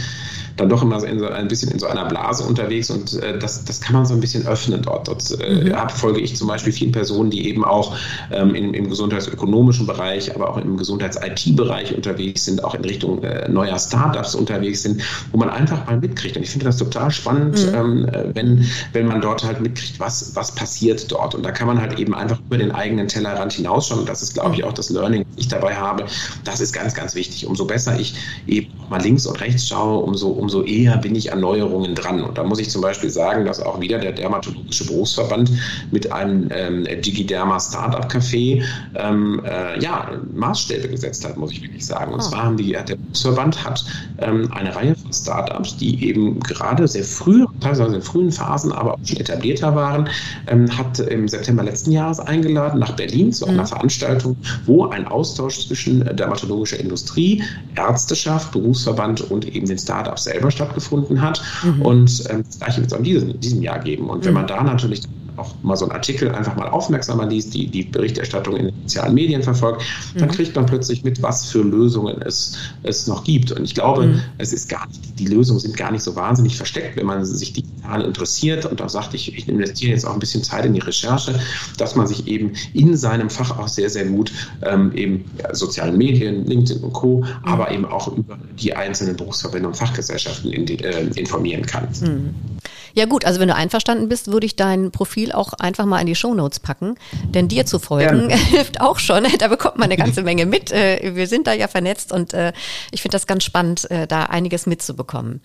[0.60, 3.64] dann doch immer so so ein bisschen in so einer Blase unterwegs und äh, das,
[3.64, 5.08] das kann man so ein bisschen öffnen dort.
[5.08, 5.90] Dort äh, mhm.
[5.90, 7.96] folge ich zum Beispiel vielen Personen, die eben auch
[8.32, 13.50] ähm, im, im gesundheitsökonomischen Bereich, aber auch im Gesundheits-IT-Bereich unterwegs sind, auch in Richtung äh,
[13.50, 16.36] neuer Startups unterwegs sind, wo man einfach mal mitkriegt.
[16.36, 17.76] Und ich finde das total spannend, mhm.
[17.76, 21.36] ähm, wenn, wenn man dort halt mitkriegt, was, was passiert dort.
[21.36, 24.02] Und da kann man halt eben einfach über den eigenen Tellerrand hinausschauen.
[24.02, 26.06] Und das ist, glaube ich, auch das Learning, das ich dabei habe.
[26.44, 27.48] Das ist ganz, ganz wichtig.
[27.48, 28.16] Umso besser ich
[28.48, 32.24] eben mal links und rechts schaue, umso, umso umso eher bin ich an Neuerungen dran.
[32.24, 35.52] Und da muss ich zum Beispiel sagen, dass auch wieder der Dermatologische Berufsverband
[35.92, 38.64] mit einem ähm, Digiderma Startup Café
[38.96, 42.14] ähm, äh, ja, Maßstäbe gesetzt hat, muss ich wirklich sagen.
[42.14, 42.24] Und oh.
[42.24, 43.86] zwar haben die, der Berufsverband hat
[44.18, 48.96] ähm, eine Reihe von Startups, die eben gerade sehr früh, teilweise in frühen Phasen, aber
[48.96, 50.10] auch schon etablierter waren,
[50.48, 53.68] ähm, hat im September letzten Jahres eingeladen nach Berlin zu einer mhm.
[53.68, 54.36] Veranstaltung,
[54.66, 57.44] wo ein Austausch zwischen dermatologischer Industrie,
[57.76, 61.42] Ärzteschaft, Berufsverband und eben den Startups selbst selber stattgefunden hat.
[61.64, 61.82] Mhm.
[61.82, 64.10] Und ähm, das gleiche wird es auch in diesem, in diesem Jahr geben.
[64.10, 65.04] Und wenn man da natürlich
[65.40, 69.14] auch mal so einen Artikel einfach mal aufmerksamer liest, die, die Berichterstattung in den sozialen
[69.14, 70.20] Medien verfolgt, mhm.
[70.20, 73.52] dann kriegt man plötzlich mit, was für Lösungen es, es noch gibt.
[73.52, 74.22] Und ich glaube, mhm.
[74.38, 77.54] es ist gar nicht, die Lösungen sind gar nicht so wahnsinnig versteckt, wenn man sich
[77.54, 80.80] digital interessiert und auch sagt, ich, ich investiere jetzt auch ein bisschen Zeit in die
[80.80, 81.40] Recherche,
[81.78, 84.32] dass man sich eben in seinem Fach auch sehr, sehr gut
[84.64, 87.26] ähm, eben ja, sozialen Medien, LinkedIn und Co., mhm.
[87.44, 91.88] aber eben auch über die einzelnen Berufsverbände und Fachgesellschaften in die, äh, informieren kann.
[92.02, 92.59] Mhm.
[92.94, 96.08] Ja gut, also wenn du einverstanden bist, würde ich dein Profil auch einfach mal in
[96.08, 96.96] die Shownotes packen.
[97.26, 98.36] Denn dir zu folgen ja.
[98.50, 99.26] hilft auch schon.
[99.38, 100.72] Da bekommt man eine ganze Menge mit.
[100.72, 102.54] Äh, wir sind da ja vernetzt und äh,
[102.92, 105.42] ich finde das ganz spannend, äh, da einiges mitzubekommen.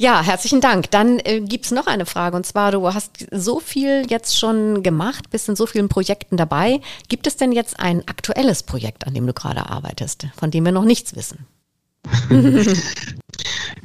[0.00, 0.92] Ja, herzlichen Dank.
[0.92, 5.30] Dann äh, gibt's noch eine Frage und zwar, du hast so viel jetzt schon gemacht,
[5.30, 6.80] bist in so vielen Projekten dabei.
[7.08, 10.72] Gibt es denn jetzt ein aktuelles Projekt, an dem du gerade arbeitest, von dem wir
[10.72, 11.46] noch nichts wissen?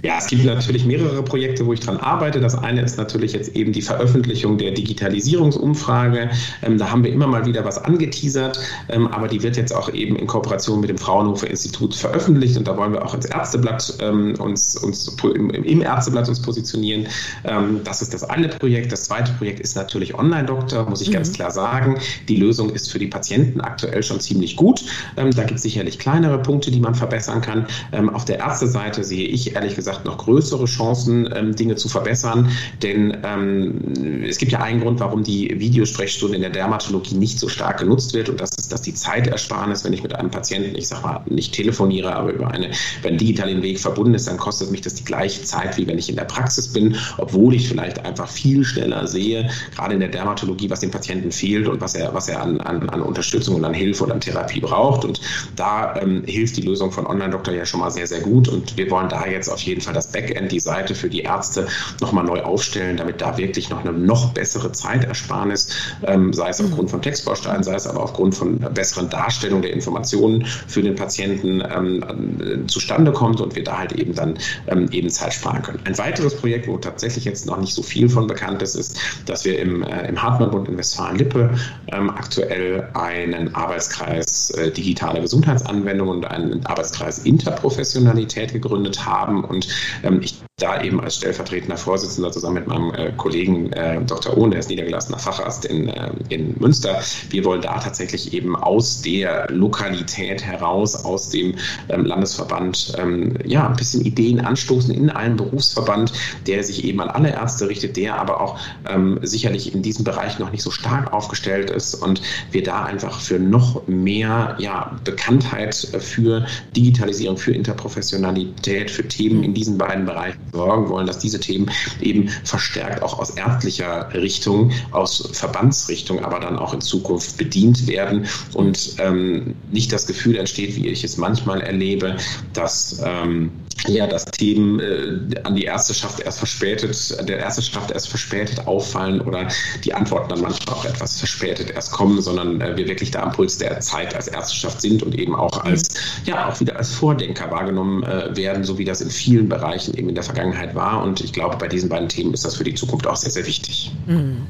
[0.03, 2.41] Ja, es gibt natürlich mehrere Projekte, wo ich dran arbeite.
[2.41, 6.29] Das eine ist natürlich jetzt eben die Veröffentlichung der Digitalisierungsumfrage.
[6.61, 8.59] Ähm, da haben wir immer mal wieder was angeteasert,
[8.89, 12.67] ähm, aber die wird jetzt auch eben in Kooperation mit dem Fraunhofer Institut veröffentlicht und
[12.67, 17.07] da wollen wir auch ins Ärzteblatt ähm, uns, uns im, im Ärzteblatt uns positionieren.
[17.45, 18.91] Ähm, das ist das eine Projekt.
[18.91, 21.13] Das zweite Projekt ist natürlich Online-Doktor, muss ich mhm.
[21.13, 21.97] ganz klar sagen.
[22.27, 24.83] Die Lösung ist für die Patienten aktuell schon ziemlich gut.
[25.15, 27.67] Ähm, da gibt es sicherlich kleinere Punkte, die man verbessern kann.
[27.93, 31.89] Ähm, auf der Ärzteseite sehe ich ehrlich gesagt gesagt, noch größere Chancen, ähm, Dinge zu
[31.89, 32.49] verbessern.
[32.81, 37.49] Denn ähm, es gibt ja einen Grund, warum die Videosprechstunde in der Dermatologie nicht so
[37.49, 38.29] stark genutzt wird.
[38.29, 41.53] Und das ist, dass die Zeitersparnis, wenn ich mit einem Patienten, ich sag mal, nicht
[41.53, 42.67] telefoniere, aber über, eine,
[42.99, 45.97] über einen digitalen Weg verbunden ist, dann kostet mich das die gleiche Zeit, wie wenn
[45.97, 50.09] ich in der Praxis bin, obwohl ich vielleicht einfach viel schneller sehe, gerade in der
[50.09, 53.65] Dermatologie, was dem Patienten fehlt und was er, was er an, an, an Unterstützung und
[53.65, 55.03] an Hilfe und an Therapie braucht.
[55.03, 55.19] Und
[55.55, 58.47] da ähm, hilft die Lösung von Online-Doktor ja schon mal sehr, sehr gut.
[58.47, 61.67] Und wir wollen da jetzt auf jeden Fall das Backend, die Seite für die Ärzte
[62.01, 65.69] nochmal neu aufstellen, damit da wirklich noch eine noch bessere Zeitersparnis,
[66.03, 70.45] ähm, sei es aufgrund von Textbausteinen, sei es aber aufgrund von besseren Darstellung der Informationen
[70.45, 75.33] für den Patienten ähm, zustande kommt und wir da halt eben dann ähm, eben Zeit
[75.33, 75.79] sparen können.
[75.85, 79.45] Ein weiteres Projekt, wo tatsächlich jetzt noch nicht so viel von bekannt ist, ist, dass
[79.45, 81.51] wir im, äh, im Hartmann-Bund in Westfalen-Lippe
[81.91, 89.67] ähm, aktuell einen Arbeitskreis äh, digitale Gesundheitsanwendungen und einen Arbeitskreis Interprofessionalität gegründet haben und
[90.03, 94.37] ähm, ich da eben als stellvertretender Vorsitzender zusammen mit meinem äh, Kollegen äh, Dr.
[94.37, 97.01] Ohn, der ist niedergelassener Facharzt in, äh, in Münster,
[97.31, 101.55] wir wollen da tatsächlich eben aus der Lokalität heraus, aus dem
[101.89, 106.13] ähm, Landesverband, ähm, ja, ein bisschen Ideen anstoßen in einen Berufsverband,
[106.47, 110.39] der sich eben an alle Ärzte richtet, der aber auch ähm, sicherlich in diesem Bereich
[110.39, 115.75] noch nicht so stark aufgestellt ist und wir da einfach für noch mehr ja, Bekanntheit
[115.75, 116.45] für
[116.75, 121.69] Digitalisierung, für Interprofessionalität, für Themen in diesen beiden Bereichen sorgen wollen, dass diese Themen
[122.01, 128.27] eben verstärkt auch aus ärztlicher Richtung, aus Verbandsrichtung, aber dann auch in Zukunft bedient werden.
[128.53, 132.17] Und ähm, nicht das Gefühl entsteht, wie ich es manchmal erlebe,
[132.53, 133.51] dass ähm,
[133.87, 139.47] ja, dass Themen äh, an die Ärzteschaft erst verspätet, der Ärzteschaft erst verspätet auffallen oder
[139.83, 143.31] die Antworten dann manchmal auch etwas verspätet erst kommen, sondern äh, wir wirklich da am
[143.31, 145.89] Puls der Zeit als Ärzteschaft sind und eben auch als,
[146.25, 150.09] ja, auch wieder als Vordenker wahrgenommen äh, werden, so wie das in vielen Bereichen eben
[150.09, 151.03] in der Vergangenheit war.
[151.03, 153.45] Und ich glaube, bei diesen beiden Themen ist das für die Zukunft auch sehr, sehr
[153.45, 153.91] wichtig.
[154.05, 154.47] Mhm.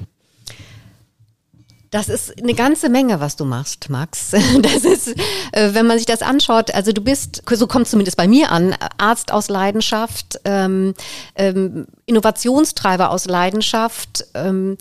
[1.91, 4.31] Das ist eine ganze Menge, was du machst, Max.
[4.61, 5.09] Das ist,
[5.51, 8.75] äh, wenn man sich das anschaut, also du bist, so kommt zumindest bei mir an,
[8.97, 10.95] Arzt aus Leidenschaft, ähm,
[11.36, 14.77] ähm, Innovationstreiber aus Leidenschaft, ähm,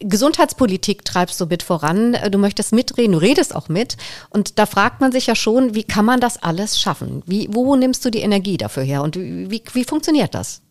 [0.00, 3.96] Gesundheitspolitik treibst du mit voran, du möchtest mitreden, du redest auch mit.
[4.30, 7.22] Und da fragt man sich ja schon, wie kann man das alles schaffen?
[7.26, 10.62] Wie, wo nimmst du die Energie dafür her und wie, wie funktioniert das?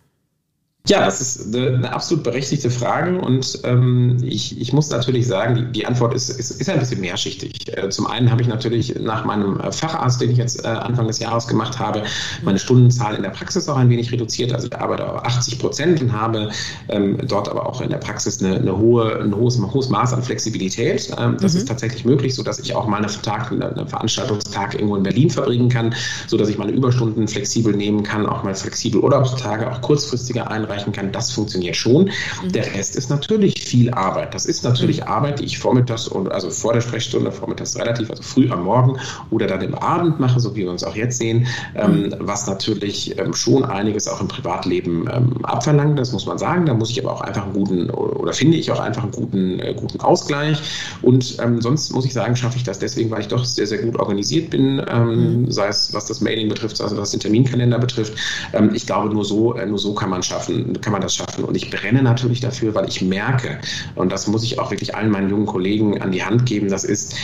[0.87, 5.79] Ja, das ist eine, absolut berechtigte Frage und ähm, ich, ich muss natürlich sagen, die,
[5.79, 7.77] die Antwort ist, ist, ist ein bisschen mehrschichtig.
[7.77, 11.05] Äh, zum einen habe ich natürlich nach meinem äh, Facharzt, den ich jetzt äh, Anfang
[11.05, 12.01] des Jahres gemacht habe,
[12.41, 14.53] meine Stundenzahl in der Praxis auch ein wenig reduziert.
[14.53, 16.49] Also ich arbeite auf 80 Prozent und habe
[16.89, 20.13] ähm, dort aber auch in der Praxis eine, eine hohe, ein hohes, ein hohes Maß
[20.13, 21.11] an Flexibilität.
[21.15, 21.59] Ähm, das mhm.
[21.59, 25.69] ist tatsächlich möglich, sodass ich auch mal einen, Tag, einen Veranstaltungstag irgendwo in Berlin verbringen
[25.69, 25.93] kann,
[26.25, 30.91] sodass ich meine Überstunden flexibel nehmen kann, auch mal flexibel Urlaubstage, auch kurzfristiger einreichen erreichen
[30.91, 32.05] kann, das funktioniert schon.
[32.43, 32.51] Mhm.
[32.51, 34.33] Der Rest ist natürlich viel Arbeit.
[34.33, 35.07] Das ist natürlich mhm.
[35.07, 38.97] Arbeit, die ich vormittags und also vor der Sprechstunde, vormittags relativ, also früh am Morgen
[39.29, 42.15] oder dann im Abend mache, so wie wir uns auch jetzt sehen, ähm, mhm.
[42.19, 46.65] was natürlich ähm, schon einiges auch im Privatleben ähm, abverlangt, das muss man sagen.
[46.65, 49.59] Da muss ich aber auch einfach einen guten oder finde ich auch einfach einen guten,
[49.59, 50.61] äh, guten Ausgleich.
[51.01, 53.79] Und ähm, sonst muss ich sagen, schaffe ich das deswegen, weil ich doch sehr, sehr
[53.79, 55.51] gut organisiert bin, ähm, mhm.
[55.51, 58.13] sei es was das Mailing betrifft, sei es was den Terminkalender betrifft.
[58.53, 61.43] Ähm, ich glaube, nur so, äh, nur so kann man schaffen, kann man das schaffen.
[61.43, 63.59] Und ich brenne natürlich dafür, weil ich merke,
[63.95, 66.83] und das muss ich auch wirklich allen meinen jungen Kollegen an die Hand geben, das
[66.83, 67.15] ist,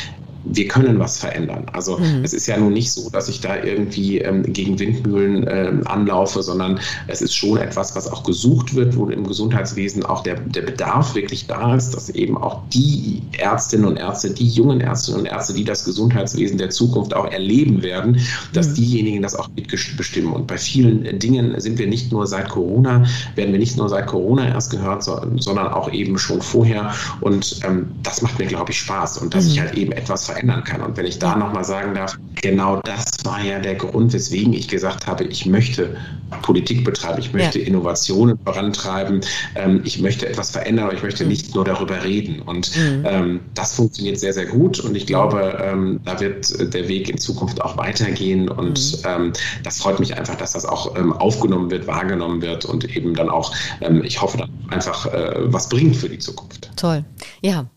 [0.49, 1.65] wir können was verändern.
[1.73, 2.23] Also mhm.
[2.23, 6.41] es ist ja nun nicht so, dass ich da irgendwie ähm, gegen Windmühlen ähm, anlaufe,
[6.41, 10.61] sondern es ist schon etwas, was auch gesucht wird, wo im Gesundheitswesen auch der, der
[10.61, 15.25] Bedarf wirklich da ist, dass eben auch die Ärztinnen und Ärzte, die jungen Ärztinnen und
[15.25, 18.19] Ärzte, die das Gesundheitswesen der Zukunft auch erleben werden,
[18.53, 18.75] dass mhm.
[18.75, 20.33] diejenigen das auch mitbestimmen.
[20.33, 24.07] Und bei vielen Dingen sind wir nicht nur seit Corona, werden wir nicht nur seit
[24.07, 26.93] Corona erst gehört, sondern auch eben schon vorher.
[27.21, 29.17] Und ähm, das macht mir, glaube ich, Spaß.
[29.17, 29.51] Und dass mhm.
[29.51, 30.81] ich halt eben etwas verändere verändern kann.
[30.81, 34.67] Und wenn ich da nochmal sagen darf, genau das war ja der Grund, weswegen ich
[34.67, 35.97] gesagt habe, ich möchte
[36.43, 37.65] Politik betreiben, ich möchte ja.
[37.65, 39.21] Innovationen vorantreiben,
[39.55, 41.29] ähm, ich möchte etwas verändern, aber ich möchte mhm.
[41.29, 42.41] nicht nur darüber reden.
[42.41, 43.03] Und mhm.
[43.05, 44.79] ähm, das funktioniert sehr, sehr gut.
[44.79, 48.49] Und ich glaube, ähm, da wird der Weg in Zukunft auch weitergehen.
[48.49, 48.97] Und mhm.
[49.07, 49.33] Ähm,
[49.63, 53.29] das freut mich einfach, dass das auch ähm, aufgenommen wird, wahrgenommen wird und eben dann
[53.29, 56.69] auch, ähm, ich hoffe, dann einfach äh, was bringt für die Zukunft.
[56.75, 57.03] Toll.
[57.41, 57.67] Ja,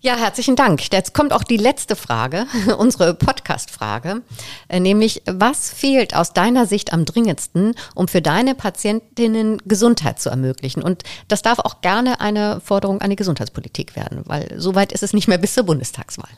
[0.00, 0.92] ja, herzlichen Dank.
[0.92, 2.46] Jetzt kommt auch die letzte Frage,
[2.78, 4.22] unsere Podcast-Frage,
[4.68, 10.30] äh, nämlich was fehlt aus deiner Sicht am dringendsten, um für deine Patientinnen Gesundheit zu
[10.30, 10.84] ermöglichen?
[10.84, 15.12] Und das darf auch gerne eine Forderung an die Gesundheitspolitik werden, weil soweit ist es
[15.12, 16.30] nicht mehr bis zur Bundestagswahl.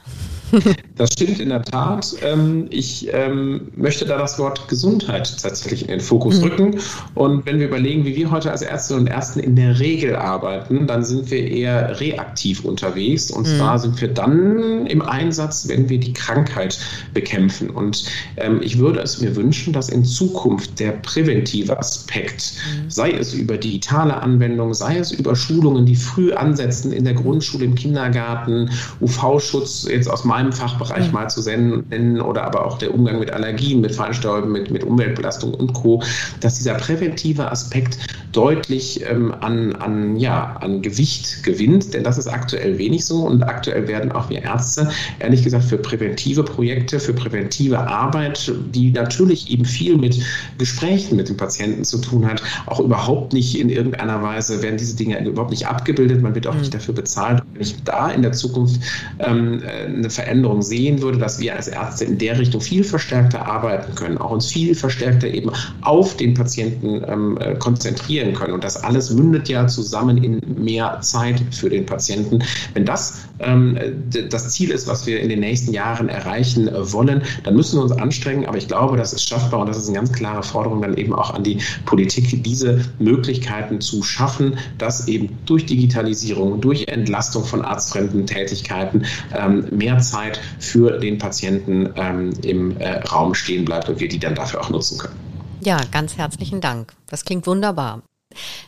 [0.97, 2.15] Das stimmt in der Tat.
[2.23, 6.45] Ähm, ich ähm, möchte da das Wort Gesundheit tatsächlich in den Fokus mhm.
[6.45, 6.81] rücken.
[7.15, 10.87] Und wenn wir überlegen, wie wir heute als Ärztinnen und Ärzte in der Regel arbeiten,
[10.87, 13.31] dann sind wir eher reaktiv unterwegs.
[13.31, 13.50] Und.
[13.59, 16.79] Zwar sind wir dann im Einsatz, wenn wir die Krankheit
[17.15, 17.71] bekämpfen.
[17.71, 18.05] Und
[18.37, 22.91] ähm, ich würde es mir wünschen, dass in Zukunft der präventive Aspekt, mhm.
[22.91, 27.65] sei es über digitale Anwendungen, sei es über Schulungen, die früh ansetzen in der Grundschule,
[27.65, 28.71] im Kindergarten,
[29.01, 31.13] UV-Schutz jetzt aus meinem meinem Fachbereich mhm.
[31.13, 35.55] mal zu nennen oder aber auch der Umgang mit Allergien, mit Feinstäuben, mit, mit Umweltbelastung
[35.55, 36.03] und Co.,
[36.41, 37.99] dass dieser präventive Aspekt
[38.33, 43.40] deutlich ähm, an, an, ja, an Gewicht gewinnt, denn das ist aktuell wenig so und
[43.43, 49.51] aktuell werden auch wir Ärzte, ehrlich gesagt, für präventive Projekte, für präventive Arbeit, die natürlich
[49.51, 50.21] eben viel mit
[50.59, 54.97] Gesprächen mit dem Patienten zu tun hat, auch überhaupt nicht in irgendeiner Weise werden diese
[54.97, 56.61] Dinge überhaupt nicht abgebildet, man wird auch mhm.
[56.61, 57.43] nicht dafür bezahlt.
[57.53, 58.81] Wenn ich da in der Zukunft
[59.19, 63.95] ähm, eine Veränderung sehen würde, dass wir als Ärzte in der Richtung viel verstärkter arbeiten
[63.95, 65.51] können, auch uns viel verstärkter eben
[65.83, 68.55] auf den Patienten ähm, äh, konzentrieren können.
[68.55, 72.43] Und das alles mündet ja zusammen in mehr Zeit für den Patienten.
[72.75, 77.57] Wenn das das Ziel ist, was wir in den nächsten Jahren erreichen äh, wollen, dann
[77.57, 78.47] müssen wir uns anstrengen.
[78.47, 81.13] Aber ich glaube, das ist schaffbar und das ist eine ganz klare Forderung dann eben
[81.13, 87.63] auch an die Politik, diese Möglichkeiten zu schaffen, dass eben durch Digitalisierung, durch Entlastung von
[87.63, 93.89] arztfremden Tätigkeiten ähm, mehr Zeit Zeit für den Patienten ähm, im äh, Raum stehen bleibt
[93.89, 95.15] und wir die dann dafür auch nutzen können.
[95.63, 96.95] Ja, ganz herzlichen Dank.
[97.09, 98.03] Das klingt wunderbar.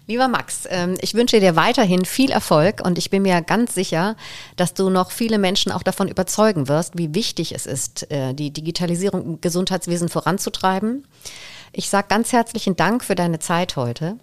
[0.07, 4.17] Lieber Max, ähm, ich wünsche dir weiterhin viel Erfolg und ich bin mir ganz sicher,
[4.57, 8.51] dass du noch viele Menschen auch davon überzeugen wirst, wie wichtig es ist, äh, die
[8.51, 11.07] Digitalisierung im Gesundheitswesen voranzutreiben.
[11.73, 14.17] Ich sage ganz herzlichen Dank für deine Zeit heute.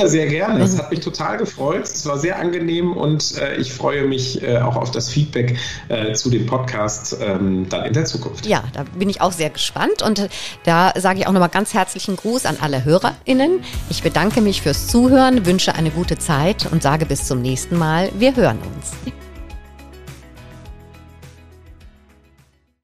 [0.00, 0.62] Ja, sehr gerne.
[0.62, 1.84] Es hat mich total gefreut.
[1.84, 5.56] Es war sehr angenehm und äh, ich freue mich äh, auch auf das Feedback
[5.88, 8.46] äh, zu dem Podcast ähm, dann in der Zukunft.
[8.46, 10.28] Ja, da bin ich auch sehr gespannt und äh,
[10.64, 13.60] da sage ich auch nochmal ganz herzlichen Gruß an alle HörerInnen.
[13.88, 18.10] Ich bedanke mich fürs Zuhören, wünsche eine gute Zeit und sage bis zum nächsten Mal.
[18.18, 19.14] Wir hören uns.